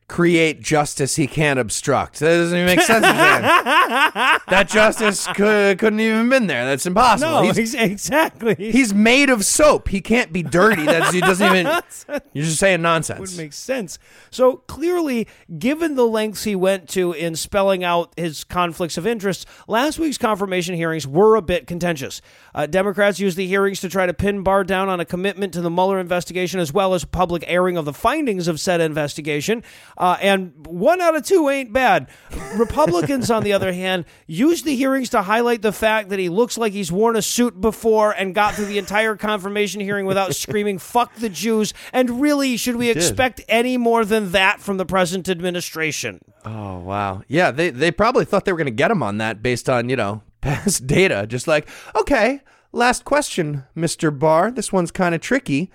[0.08, 2.20] create justice he can't obstruct.
[2.20, 3.04] That doesn't even make sense.
[4.48, 6.64] That justice could, couldn't even been there.
[6.64, 7.42] That's impossible.
[7.42, 8.54] No, He's- exactly.
[8.58, 9.88] He's made of soap.
[9.88, 10.84] He can't be dirty.
[10.84, 11.66] That's he doesn't even.
[12.32, 13.18] You're just saying nonsense.
[13.20, 13.98] would make sense.
[14.30, 15.26] So clearly,
[15.58, 20.18] given the lengths he went to in spelling out his conflicts of interest, last week's
[20.18, 22.20] confirmation hearings were a bit contentious.
[22.54, 25.60] Uh, Democrats used the hearings to try to pin Barr down on a commitment to
[25.60, 29.62] the Mueller investigation as well as public airing of the findings of said investigation.
[29.96, 32.08] Uh, and one out of two ain't bad.
[32.56, 36.58] Republicans, on the other hand, used the hearings to highlight the fact that he looks
[36.58, 40.78] like he's worn a suit before and got through the entire confirmation hearing without screaming
[40.78, 45.28] "fuck the Jews." And really, should we expect any more than that from the present
[45.28, 46.20] administration?
[46.44, 47.50] Oh wow, yeah.
[47.50, 49.96] They they probably thought they were going to get him on that based on you
[49.96, 51.26] know past data.
[51.26, 52.40] Just like okay,
[52.72, 54.50] last question, Mister Barr.
[54.50, 55.70] This one's kind of tricky.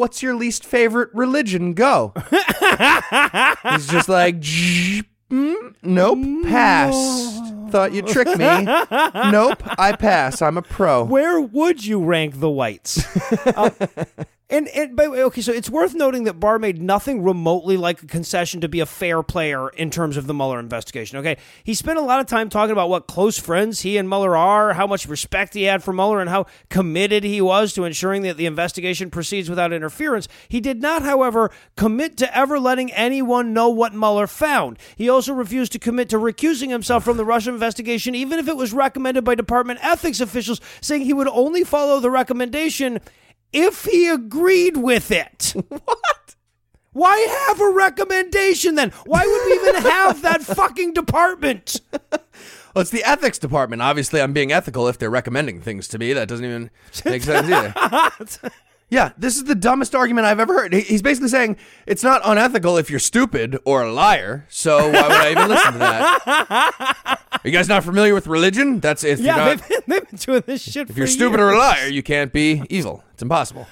[0.00, 1.74] What's your least favorite religion?
[1.74, 2.14] Go.
[2.30, 7.38] He's just like, mm, nope, pass.
[7.70, 8.64] Thought you tricked me.
[9.30, 10.40] Nope, I pass.
[10.40, 11.04] I'm a pro.
[11.04, 13.04] Where would you rank the whites?
[13.46, 13.70] Uh,
[14.50, 17.76] and and by the way, okay, so it's worth noting that Barr made nothing remotely
[17.76, 21.18] like a concession to be a fair player in terms of the Mueller investigation.
[21.18, 24.36] Okay, he spent a lot of time talking about what close friends he and Mueller
[24.36, 28.22] are, how much respect he had for Mueller, and how committed he was to ensuring
[28.22, 30.28] that the investigation proceeds without interference.
[30.48, 34.78] He did not, however, commit to ever letting anyone know what Mueller found.
[34.96, 38.56] He also refused to commit to recusing himself from the Russia investigation, even if it
[38.56, 43.00] was recommended by department ethics officials, saying he would only follow the recommendation
[43.52, 45.54] if he agreed with it.
[45.70, 46.34] What?
[46.92, 48.90] Why have a recommendation then?
[49.06, 51.80] Why would we even have that fucking department?
[52.74, 53.82] Well, it's the ethics department.
[53.82, 56.12] Obviously, I'm being ethical if they're recommending things to me.
[56.12, 56.70] That doesn't even
[57.04, 58.50] make sense either.
[58.90, 60.72] yeah, this is the dumbest argument I've ever heard.
[60.72, 64.46] He's basically saying it's not unethical if you're stupid or a liar.
[64.48, 67.20] So why would I even listen to that?
[67.42, 68.80] Are you guys not familiar with religion?
[68.80, 71.40] That's if Yeah, you're not, they've been, they've been doing this shit if you're stupid
[71.40, 73.02] or a liar, you can't be evil.
[73.14, 73.66] It's impossible.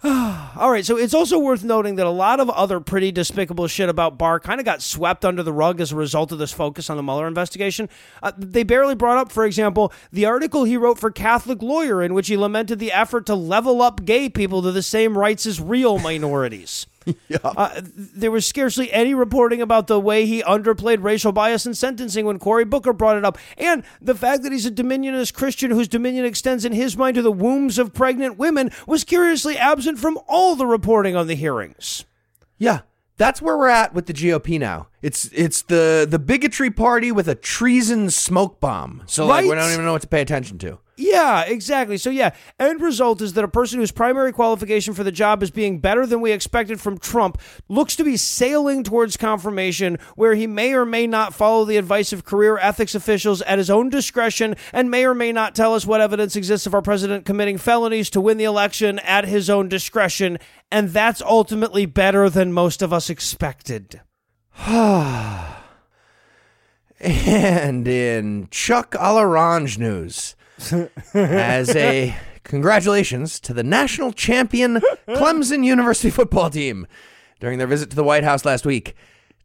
[0.04, 3.90] All right, so it's also worth noting that a lot of other pretty despicable shit
[3.90, 6.88] about Barr kind of got swept under the rug as a result of this focus
[6.88, 7.86] on the Mueller investigation.
[8.22, 12.14] Uh, they barely brought up, for example, the article he wrote for Catholic Lawyer in
[12.14, 15.60] which he lamented the effort to level up gay people to the same rights as
[15.60, 16.86] real minorities.
[17.42, 22.26] Uh, there was scarcely any reporting about the way he underplayed racial bias in sentencing
[22.26, 25.88] when Cory Booker brought it up, and the fact that he's a dominionist Christian whose
[25.88, 30.18] dominion extends in his mind to the wombs of pregnant women was curiously absent from
[30.28, 32.04] all the reporting on the hearings.
[32.58, 32.80] Yeah,
[33.16, 34.88] that's where we're at with the GOP now.
[35.02, 39.02] It's it's the the bigotry party with a treason smoke bomb.
[39.06, 39.56] So like we Right.
[39.56, 40.78] don't even know what to pay attention to.
[40.98, 41.96] Yeah, exactly.
[41.96, 45.50] So yeah, end result is that a person whose primary qualification for the job is
[45.50, 50.46] being better than we expected from Trump looks to be sailing towards confirmation where he
[50.46, 54.54] may or may not follow the advice of career ethics officials at his own discretion
[54.74, 58.10] and may or may not tell us what evidence exists of our president committing felonies
[58.10, 60.36] to win the election at his own discretion
[60.70, 64.02] and that's ultimately better than most of us expected.
[67.00, 70.36] And in Chuck a l'Orange news,
[71.14, 76.86] as a congratulations to the national champion Clemson University football team
[77.38, 78.94] during their visit to the White House last week,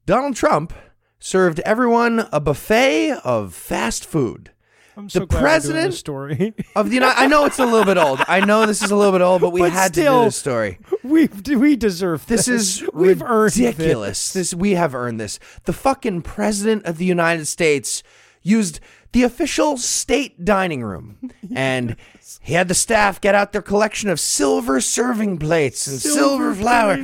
[0.06, 0.74] Donald Trump
[1.18, 4.52] served everyone a buffet of fast food.
[4.98, 6.54] I'm so doing president- story.
[6.76, 8.20] Of the United, I know it's a little bit old.
[8.28, 10.26] I know this is a little bit old, but we But had to still, do
[10.26, 10.80] this story.
[11.04, 12.82] we we deserve This this.
[12.82, 14.32] is We've earned ridiculous.
[14.34, 14.52] this.
[14.52, 15.40] This we have earned this.
[15.66, 18.04] The fucking president of the United States
[18.42, 18.80] used
[19.15, 21.95] the official state dining room, and
[22.41, 26.97] he had the staff get out their collection of silver serving plates and silver, flour,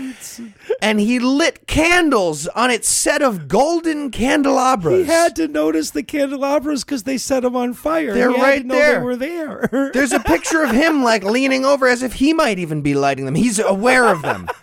[0.81, 5.07] and he lit candles on its set of golden candelabras.
[5.07, 8.13] He had to notice the candelabras because they set them on fire.
[8.13, 8.99] They're right there.
[8.99, 9.69] They were there.
[9.93, 13.23] There's a picture of him like leaning over as if he might even be lighting
[13.23, 13.35] them.
[13.35, 14.49] He's aware of them.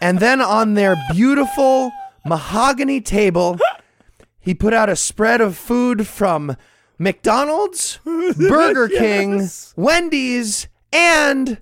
[0.00, 1.90] And then on their beautiful
[2.26, 3.58] mahogany table,
[4.44, 6.56] he put out a spread of food from
[6.98, 11.58] McDonald's, Burger King, Wendy's, and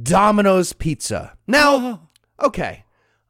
[0.00, 1.36] Domino's Pizza.
[1.46, 2.10] Now,
[2.42, 2.84] okay,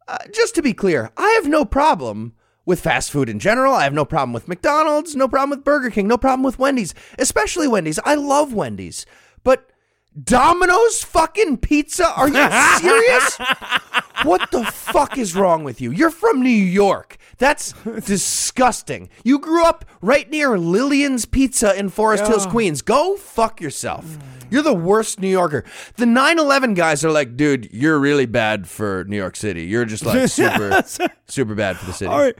[0.08, 3.72] uh, just to be clear, I have no problem with fast food in general.
[3.72, 6.94] I have no problem with McDonald's, no problem with Burger King, no problem with Wendy's,
[7.18, 8.00] especially Wendy's.
[8.04, 9.06] I love Wendy's.
[9.44, 9.70] But
[10.20, 12.08] Domino's fucking pizza?
[12.10, 12.34] Are you
[12.80, 13.38] serious?
[14.24, 15.90] what the fuck is wrong with you?
[15.90, 17.16] You're from New York.
[17.38, 19.08] That's disgusting.
[19.24, 22.82] You grew up right near Lillian's Pizza in Forest Hills, Queens.
[22.82, 24.18] Go fuck yourself.
[24.50, 25.64] You're the worst New Yorker.
[25.96, 29.64] The 9 11 guys are like, dude, you're really bad for New York City.
[29.64, 30.82] You're just like super,
[31.26, 32.10] super bad for the city.
[32.10, 32.36] All right.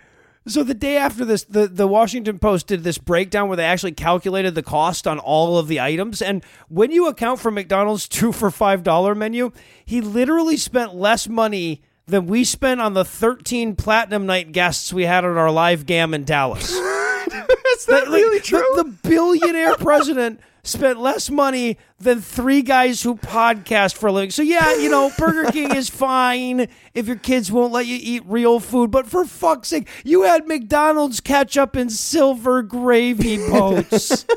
[0.48, 3.92] So the day after this, the, the Washington Post did this breakdown where they actually
[3.92, 6.22] calculated the cost on all of the items.
[6.22, 9.50] And when you account for McDonald's two for five dollar menu,
[9.84, 15.04] he literally spent less money than we spent on the thirteen platinum night guests we
[15.04, 16.70] had at our live gam in Dallas.
[16.70, 18.72] Is that Like, really the- true?
[18.76, 24.30] The, billionaire president spent less money than three guys who podcast for a living.
[24.30, 28.22] So yeah, you know, Burger King is fine if your kids won't let you eat
[28.26, 34.24] real food, but for fuck's sake, you had McDonald's ketchup in silver gravy boats.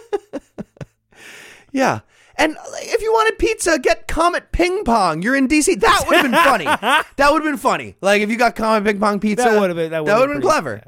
[1.71, 1.99] Yeah.
[2.39, 5.21] And if you wanted pizza, get Comet Ping Pong.
[5.21, 5.79] You're in DC.
[5.81, 6.63] That would have been funny.
[7.17, 7.95] that would have been funny.
[8.01, 10.41] Like if you got Comet Ping Pong pizza, That would've been- that would've been been
[10.41, 10.83] clever.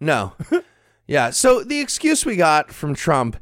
[0.00, 0.32] No.
[1.06, 1.30] yeah.
[1.30, 3.36] So the excuse we got from Trump,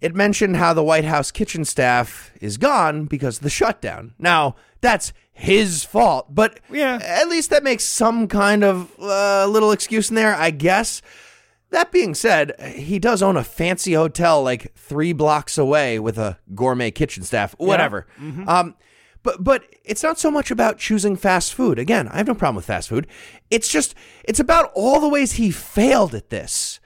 [0.00, 4.14] it mentioned how the White House kitchen staff is gone because of the shutdown.
[4.18, 7.00] Now that's his fault, but Yeah.
[7.02, 11.02] at least that makes some kind of uh, little excuse in there, I guess.
[11.72, 16.38] That being said, he does own a fancy hotel like three blocks away with a
[16.54, 18.06] gourmet kitchen staff, whatever.
[18.46, 18.76] Um,
[19.22, 21.78] but but it's not so much about choosing fast food.
[21.78, 23.06] Again, I have no problem with fast food.
[23.50, 26.78] It's just it's about all the ways he failed at this.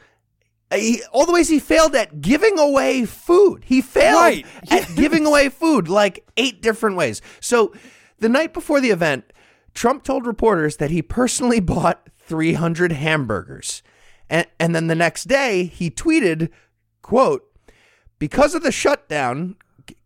[0.70, 3.64] Uh, He, all the ways he failed at giving away food.
[3.66, 4.46] He failed Right.
[4.70, 7.20] at giving away food like eight different ways.
[7.40, 7.72] So
[8.18, 9.32] the night before the event,
[9.74, 13.82] Trump told reporters that he personally bought 300 hamburgers.
[14.28, 16.50] And, and then the next day, he tweeted,
[17.02, 17.44] quote,
[18.18, 19.56] because of the shutdown,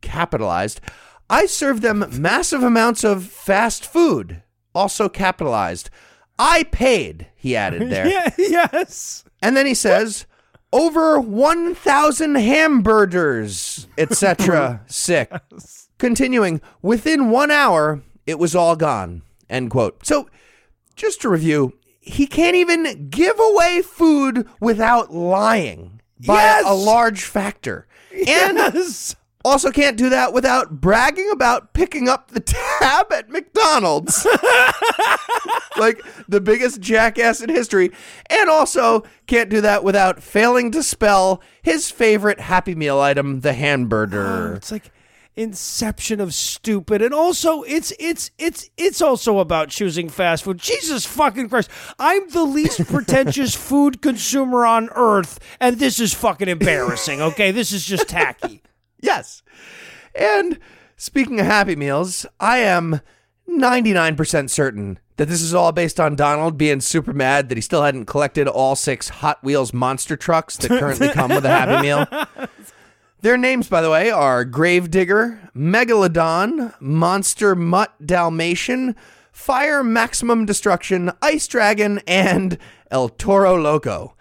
[0.01, 0.81] capitalized,
[1.29, 4.43] I served them massive amounts of fast food,
[4.75, 5.91] also capitalized.
[6.39, 8.07] I paid, he added there.
[8.09, 9.25] yeah, yes.
[9.41, 10.27] And then he says,
[10.73, 14.83] over 1,000 hamburgers, etc.
[14.87, 15.33] Sick.
[15.99, 19.23] Continuing, within one hour, it was all gone.
[19.49, 20.07] End quote.
[20.07, 20.29] So,
[20.97, 26.65] just to review, he can't even give away food without lying by Yes!
[26.67, 27.87] a large factor.
[28.13, 29.15] And Yes.
[29.45, 34.27] also can't do that without bragging about picking up the tab at McDonald's.
[35.79, 37.91] like the biggest jackass in history.
[38.29, 43.53] And also can't do that without failing to spell his favorite Happy Meal item, the
[43.53, 44.53] hamburger.
[44.53, 44.91] Oh, it's like
[45.37, 47.03] inception of stupid.
[47.03, 50.59] And also it's it's it's it's also about choosing fast food.
[50.59, 51.71] Jesus fucking christ.
[51.99, 57.51] I'm the least pretentious food consumer on earth and this is fucking embarrassing okay?
[57.51, 58.63] This is just tacky.
[59.03, 59.43] Yes.
[60.15, 60.59] And
[60.99, 63.01] speaking of Happy Meals, I am
[63.49, 67.83] 99% certain that this is all based on Donald being super mad that he still
[67.83, 72.07] hadn't collected all six Hot Wheels monster trucks that currently come with a Happy Meal.
[73.23, 78.97] Their names, by the way, are Gravedigger, Megalodon, Monster Mutt Dalmatian,
[79.31, 82.57] Fire Maximum Destruction, Ice Dragon, and
[82.91, 84.17] El Toro Loco.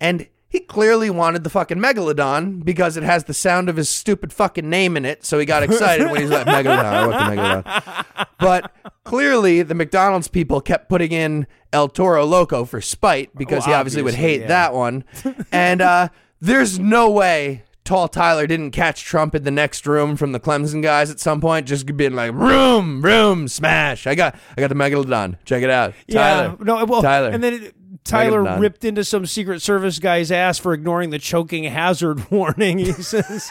[0.00, 4.32] And he clearly wanted the fucking Megalodon because it has the sound of his stupid
[4.32, 5.24] fucking name in it.
[5.24, 8.26] So he got excited when he's like, Megalodon, I want the Megalodon.
[8.38, 13.70] But clearly, the McDonald's people kept putting in El Toro Loco for spite because Oh,
[13.70, 14.46] he obviously would hate yeah.
[14.46, 15.02] that one.
[15.50, 20.32] And uh, there's no way Tall Tyler didn't catch Trump in the next room from
[20.32, 24.06] the Clemson guys at some point, just being like, room, room, smash.
[24.06, 25.36] I got I got the Megalodon.
[25.44, 25.92] Check it out.
[26.10, 26.56] Tyler.
[26.58, 27.28] Yeah, no, well, Tyler.
[27.28, 27.74] and then it,
[28.04, 28.60] Tyler Megalodon.
[28.60, 32.78] ripped into some Secret Service guy's ass for ignoring the choking hazard warning.
[32.78, 33.50] He says,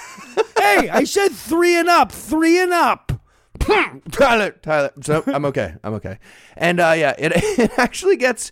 [0.58, 3.12] "Hey, I said three and up, three and up."
[4.12, 4.92] Tyler, Tyler.
[5.02, 5.76] So I'm okay.
[5.84, 6.18] I'm okay.
[6.58, 8.52] And uh, yeah, it it actually gets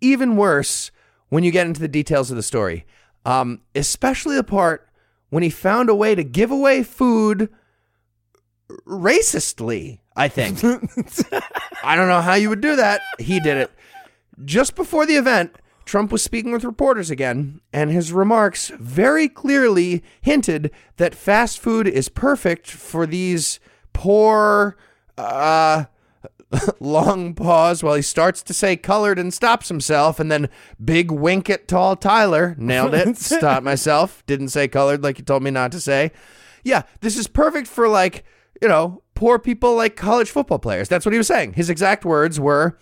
[0.00, 0.90] even worse
[1.28, 2.86] when you get into the details of the story,
[3.26, 4.86] um, especially the part
[5.30, 7.48] when he found a way to give away food
[8.86, 10.00] racistly.
[10.16, 10.62] I think.
[11.82, 13.00] I don't know how you would do that.
[13.18, 13.70] He did it.
[14.44, 20.02] Just before the event, Trump was speaking with reporters again, and his remarks very clearly
[20.20, 23.60] hinted that fast food is perfect for these
[23.92, 24.76] poor,
[25.16, 25.84] uh,
[26.80, 30.48] long pause while he starts to say colored and stops himself, and then
[30.82, 32.54] big wink at tall Tyler.
[32.58, 33.16] Nailed it.
[33.18, 34.24] Stop myself.
[34.26, 36.12] Didn't say colored like you told me not to say.
[36.64, 38.24] Yeah, this is perfect for like,
[38.60, 40.88] you know, poor people like college football players.
[40.88, 41.54] That's what he was saying.
[41.54, 42.78] His exact words were,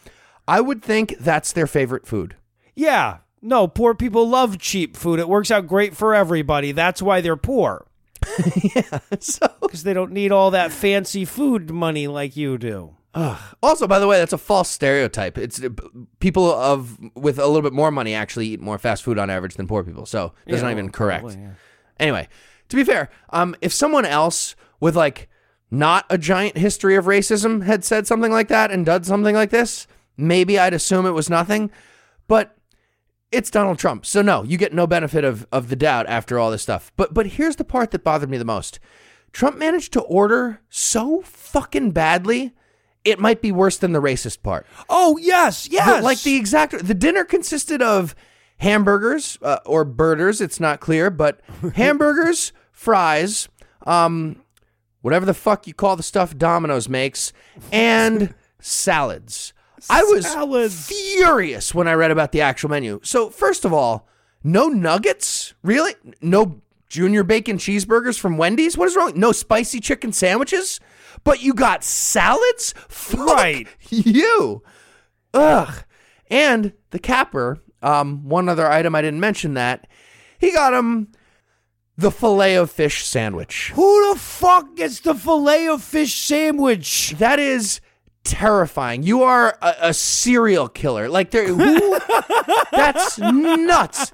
[0.46, 2.36] I would think that's their favorite food.
[2.74, 5.20] Yeah, no, poor people love cheap food.
[5.20, 6.72] It works out great for everybody.
[6.72, 7.86] That's why they're poor
[8.74, 8.98] yeah.
[9.20, 12.96] So, because they don't need all that fancy food money like you do.
[13.62, 15.38] Also, by the way, that's a false stereotype.
[15.38, 15.70] It's uh,
[16.20, 19.54] people of with a little bit more money actually eat more fast food on average
[19.54, 20.06] than poor people.
[20.06, 21.24] So that's Yeah, not even correct.
[21.24, 21.50] probably, yeah.
[21.98, 22.28] Anyway,
[22.68, 25.28] to be fair, um, if someone else with like
[25.70, 29.50] not a giant history of racism had said something like that and done something like
[29.50, 31.70] this, maybe I'd assume it was nothing.
[32.26, 32.56] But
[33.32, 36.50] it's Donald Trump, so no, you get no benefit of of the doubt after all
[36.50, 36.92] this stuff.
[36.96, 38.78] But but here's the part that bothered me the most:
[39.32, 42.54] Trump managed to order so fucking badly.
[43.04, 44.66] It might be worse than the racist part.
[44.88, 45.96] Oh yes, yes.
[45.98, 48.14] The- like the exact the dinner consisted of
[48.60, 51.40] hamburgers uh, or birders it's not clear but
[51.76, 53.48] hamburgers fries
[53.86, 54.42] um
[55.00, 57.32] whatever the fuck you call the stuff domino's makes
[57.70, 59.52] and salads
[59.88, 60.88] i was Salads.
[60.88, 64.08] furious when i read about the actual menu so first of all
[64.42, 70.12] no nuggets really no junior bacon cheeseburgers from wendy's what is wrong no spicy chicken
[70.12, 70.80] sandwiches
[71.24, 73.68] but you got salads Fuck Right.
[73.90, 74.62] you
[75.34, 75.84] Ugh.
[76.30, 79.86] And the capper, um, one other item I didn't mention that,
[80.38, 81.08] he got him
[81.96, 83.72] the filet of fish sandwich.
[83.74, 87.14] Who the fuck gets the filet of fish sandwich?
[87.18, 87.80] That is
[88.28, 89.02] terrifying.
[89.02, 91.08] You are a, a serial killer.
[91.08, 91.98] Like there who
[92.70, 94.12] That's nuts.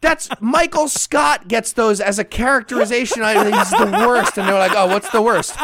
[0.00, 3.52] That's Michael Scott gets those as a characterization item.
[3.52, 4.38] He's the worst.
[4.38, 5.56] And they're like, oh, what's the worst?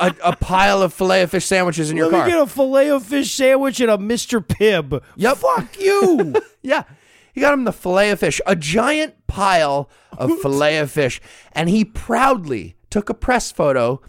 [0.00, 2.28] A, a pile of filet of fish sandwiches in your Let car.
[2.28, 4.44] get a filet of fish sandwich and a Mr.
[4.44, 5.02] Pibb.
[5.16, 5.36] Yep.
[5.36, 6.34] Fuck you.
[6.62, 6.84] yeah.
[7.32, 11.20] He got him the filet of fish, a giant pile of filet of fish,
[11.50, 14.00] and he proudly took a press photo,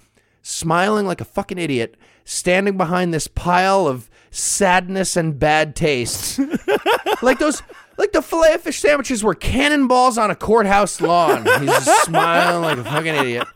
[0.46, 6.40] smiling like a fucking idiot, standing behind this pile of sadness and bad taste.
[7.22, 7.64] like those
[7.98, 11.46] like the filet fish sandwiches were cannonballs on a courthouse lawn.
[11.60, 13.48] He's just smiling like a fucking idiot.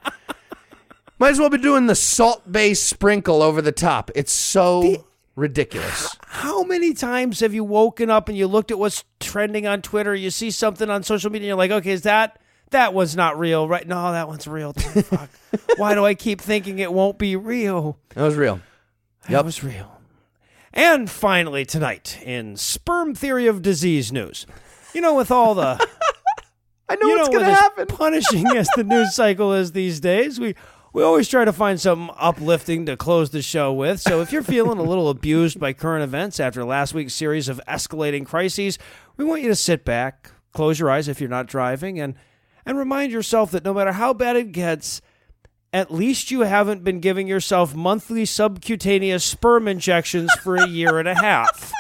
[1.20, 4.10] Might as well be doing the salt based sprinkle over the top.
[4.16, 6.18] It's so ridiculous.
[6.26, 10.16] How many times have you woken up and you looked at what's trending on Twitter?
[10.16, 12.40] You see something on social media, and you're like, okay, is that
[12.72, 13.88] that one's not real, right?
[13.88, 14.74] No, that one's real.
[14.74, 15.02] Too.
[15.02, 15.30] Fuck.
[15.78, 17.98] Why do I keep thinking it won't be real?
[18.10, 18.62] That was real.
[19.28, 20.00] That was real.
[20.74, 24.46] And finally, tonight in sperm theory of disease news,
[24.94, 25.86] you know, with all the
[26.90, 27.88] I know what's going to happen.
[27.88, 30.56] punishing as the news cycle is these days, we
[30.92, 34.02] we always try to find something uplifting to close the show with.
[34.02, 37.62] So if you're feeling a little abused by current events after last week's series of
[37.68, 38.80] escalating crises,
[39.16, 42.16] we want you to sit back, close your eyes if you're not driving, and
[42.70, 45.02] and remind yourself that no matter how bad it gets,
[45.74, 51.08] at least you haven't been giving yourself monthly subcutaneous sperm injections for a year and
[51.08, 51.72] a half.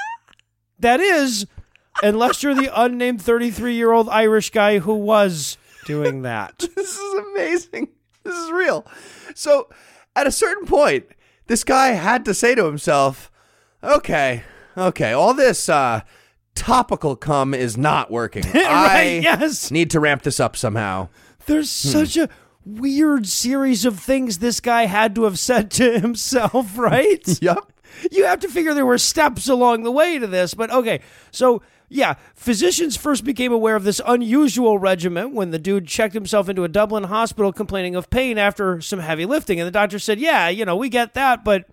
[0.79, 1.45] That is,
[2.01, 6.67] unless you're the unnamed 33 year old Irish guy who was doing that.
[6.75, 7.89] This is amazing.
[8.23, 8.83] This is real.
[9.35, 9.69] So,
[10.15, 11.05] at a certain point,
[11.45, 13.29] this guy had to say to himself,
[13.83, 14.43] okay,
[14.79, 16.01] Okay, all this uh,
[16.59, 18.43] topical cum is not working.
[18.53, 19.71] I yes.
[19.71, 21.07] need to ramp this up somehow.
[21.45, 21.87] There's hmm.
[21.89, 22.29] such a
[22.65, 27.27] weird series of things this guy had to have said to himself, right?
[27.41, 27.71] Yep.
[28.11, 31.01] you have to figure there were steps along the way to this, but okay.
[31.31, 36.49] So, yeah, physicians first became aware of this unusual regimen when the dude checked himself
[36.49, 39.59] into a Dublin hospital complaining of pain after some heavy lifting.
[39.59, 41.67] And the doctor said, Yeah, you know, we get that, but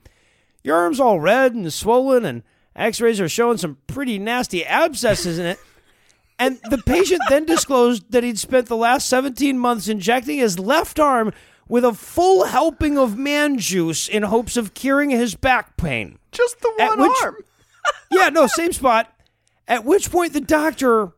[0.63, 2.43] your arm's all red and swollen, and
[2.77, 5.59] x rays are showing some pretty nasty abscesses in it.
[6.39, 11.01] And the patient then disclosed that he'd spent the last 17 months injecting his left
[11.01, 11.33] arm
[11.69, 16.19] with a full helping of man juice in hopes of curing his back pain.
[16.33, 17.37] Just the one which- arm.
[18.11, 19.13] Yeah, no, same spot.
[19.69, 21.13] At which point the doctor.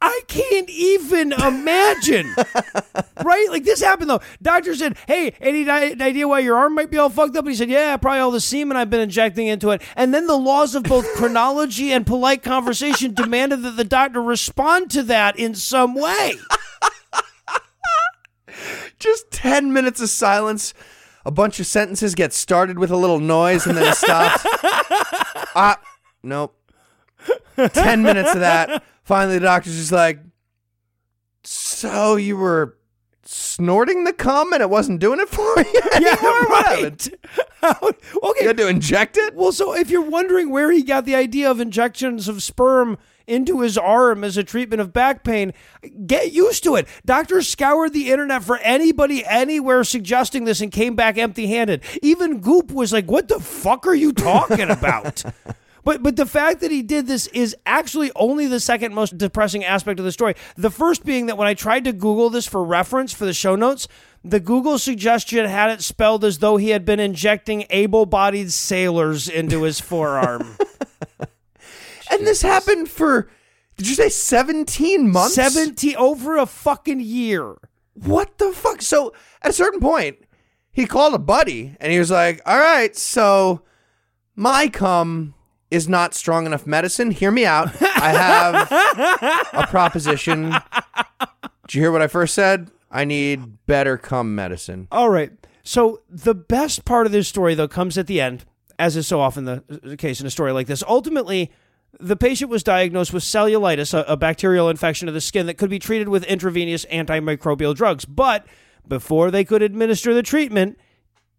[0.00, 2.34] I- can't even imagine.
[3.24, 3.46] right?
[3.50, 4.20] Like this happened though.
[4.42, 7.44] Doctor said, Hey, any idea why your arm might be all fucked up?
[7.44, 9.82] And he said, Yeah, probably all the semen I've been injecting into it.
[9.96, 14.90] And then the laws of both chronology and polite conversation demanded that the doctor respond
[14.92, 16.34] to that in some way.
[18.98, 20.74] Just 10 minutes of silence.
[21.24, 24.42] A bunch of sentences get started with a little noise and then it stops.
[25.54, 25.80] Ah,
[26.22, 26.54] nope.
[27.56, 28.82] 10 minutes of that.
[29.06, 30.18] Finally, the doctor's just like,
[31.44, 32.76] So you were
[33.22, 35.80] snorting the cum and it wasn't doing it for you?
[36.00, 36.40] Yeah, anymore?
[36.42, 37.08] Right.
[37.62, 38.42] Okay.
[38.42, 39.34] You had to inject it?
[39.34, 42.96] Well, so if you're wondering where he got the idea of injections of sperm
[43.26, 45.52] into his arm as a treatment of back pain,
[46.06, 46.86] get used to it.
[47.04, 51.82] Doctors scoured the internet for anybody anywhere suggesting this and came back empty handed.
[52.02, 55.24] Even Goop was like, What the fuck are you talking about?
[55.86, 59.64] But but the fact that he did this is actually only the second most depressing
[59.64, 60.34] aspect of the story.
[60.56, 63.54] The first being that when I tried to Google this for reference for the show
[63.54, 63.86] notes,
[64.24, 69.62] the Google suggestion had it spelled as though he had been injecting able-bodied sailors into
[69.62, 70.58] his forearm.
[72.08, 73.28] And this happened for,
[73.76, 75.34] did you say 17 months?
[75.34, 77.56] 70 over a fucking year.
[77.94, 78.80] What the fuck?
[78.80, 79.12] So
[79.42, 80.18] at a certain point,
[80.70, 83.62] he called a buddy and he was like, All right, so
[84.36, 85.34] my cum
[85.70, 87.10] is not strong enough medicine.
[87.10, 87.70] Hear me out.
[87.82, 90.50] I have a proposition.
[91.66, 92.70] Did you hear what I first said?
[92.90, 94.88] I need better cum medicine.
[94.92, 95.32] All right.
[95.62, 98.44] So the best part of this story, though, comes at the end,
[98.78, 100.84] as is so often the, case in a story like this.
[100.86, 101.50] Ultimately,
[101.98, 105.70] the patient was diagnosed with cellulitis, a, a bacterial infection of the skin that could
[105.70, 108.04] be treated with intravenous antimicrobial drugs.
[108.04, 108.46] But
[108.86, 110.78] before they could administer the treatment,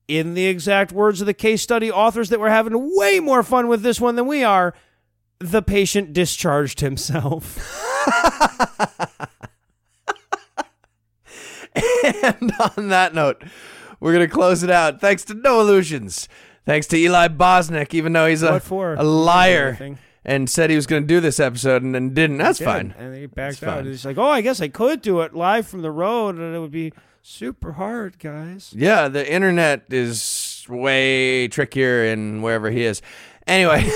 [0.07, 3.67] in the exact words of the case study authors that were having way more fun
[3.67, 4.73] with this one than we are,
[5.39, 7.83] the patient discharged himself.
[12.03, 13.43] And on that note,
[13.99, 14.99] we're going to close it out.
[14.99, 16.27] Thanks to Noah Lugeons.
[16.65, 21.03] Thanks to Eli Bosnick, even though he's a, a liar and said he was going
[21.03, 22.37] to do this episode and then didn't.
[22.37, 22.93] That's did, fine.
[22.97, 23.75] And he backed That's out.
[23.77, 23.85] fine.
[23.85, 26.59] He's like, "Oh, I guess I could do it live from the road, and it
[26.59, 26.91] would be
[27.27, 33.01] super hard, guys." Yeah, the internet is way trickier in wherever he is.
[33.45, 33.81] Anyway,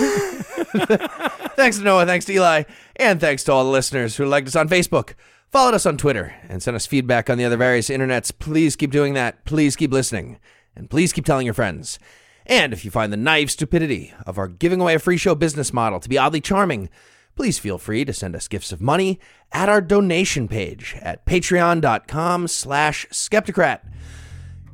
[1.55, 2.63] thanks to Noah, thanks to Eli,
[2.95, 5.15] and thanks to all the listeners who liked us on Facebook,
[5.51, 8.31] followed us on Twitter, and sent us feedback on the other various internets.
[8.37, 9.43] Please keep doing that.
[9.43, 10.39] Please keep listening.
[10.75, 11.99] And please keep telling your friends.
[12.45, 15.73] And if you find the naive stupidity of our giving away a free show business
[15.73, 16.89] model to be oddly charming,
[17.41, 19.19] please feel free to send us gifts of money
[19.51, 23.79] at our donation page at patreon.com slash skepticrat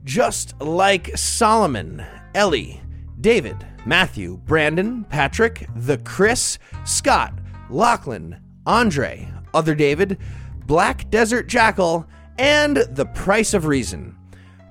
[0.04, 2.06] just like Solomon,
[2.36, 2.82] Ellie,
[3.22, 7.34] David, Matthew, Brandon, Patrick, the Chris, Scott,
[7.70, 10.18] Lachlan, Andre, Other David,
[10.66, 12.06] Black Desert Jackal,
[12.38, 14.14] and the Price of Reason,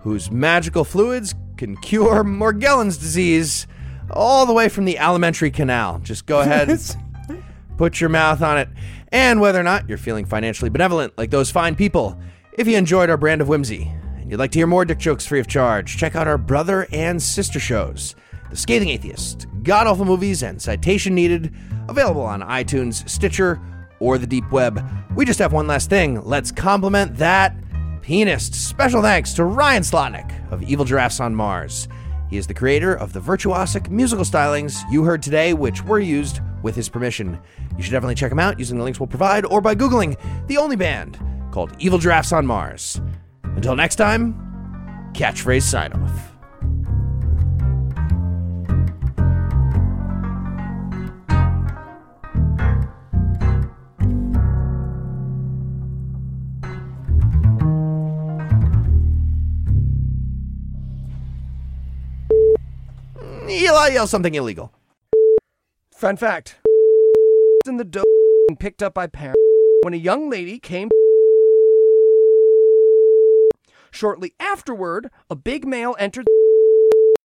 [0.01, 3.67] whose magical fluids can cure Morgellons disease
[4.11, 5.99] all the way from the alimentary canal.
[6.01, 6.69] Just go ahead
[7.77, 8.69] put your mouth on it.
[9.13, 12.19] And whether or not you're feeling financially benevolent like those fine people,
[12.53, 15.27] if you enjoyed our brand of whimsy and you'd like to hear more dick jokes
[15.27, 18.15] free of charge, check out our brother and sister shows
[18.51, 21.55] The Scathing Atheist, God Awful Movies, and Citation Needed,
[21.89, 23.61] available on iTunes, Stitcher,
[24.01, 24.85] or the deep web.
[25.15, 26.21] We just have one last thing.
[26.23, 27.57] Let's compliment that
[28.03, 28.55] pianist.
[28.55, 31.89] Special thanks to Ryan Slotnick of Evil Giraffes on Mars.
[32.29, 36.41] He is the creator of the virtuosic musical stylings you heard today, which were used
[36.63, 37.39] with his permission.
[37.77, 40.59] You should definitely check him out using the links we'll provide or by Googling the
[40.59, 41.19] only band
[41.51, 43.01] called Evil Giraffes on Mars.
[43.43, 44.35] Until next time,
[45.15, 46.33] catchphrase sign off.
[63.49, 64.73] Eli yell something illegal.
[65.97, 66.59] Fun fact
[67.67, 68.05] in the
[68.49, 69.41] and picked up by parents
[69.83, 70.91] when a young lady came.
[73.91, 76.27] Shortly afterward, a big male entered.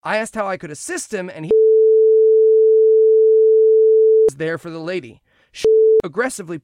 [0.03, 1.51] I asked how I could assist him, and he
[4.29, 5.21] was there for the lady.
[5.51, 5.65] She
[6.01, 6.61] aggressively.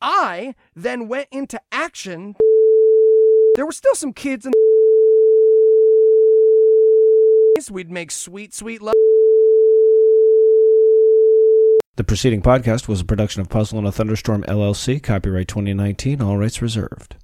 [0.00, 2.36] I then went into action.
[3.54, 4.52] There were still some kids in.
[7.70, 8.94] We'd make sweet, sweet love.
[11.98, 16.36] The preceding podcast was a production of Puzzle in a Thunderstorm LLC, copyright 2019, all
[16.36, 17.16] rights reserved.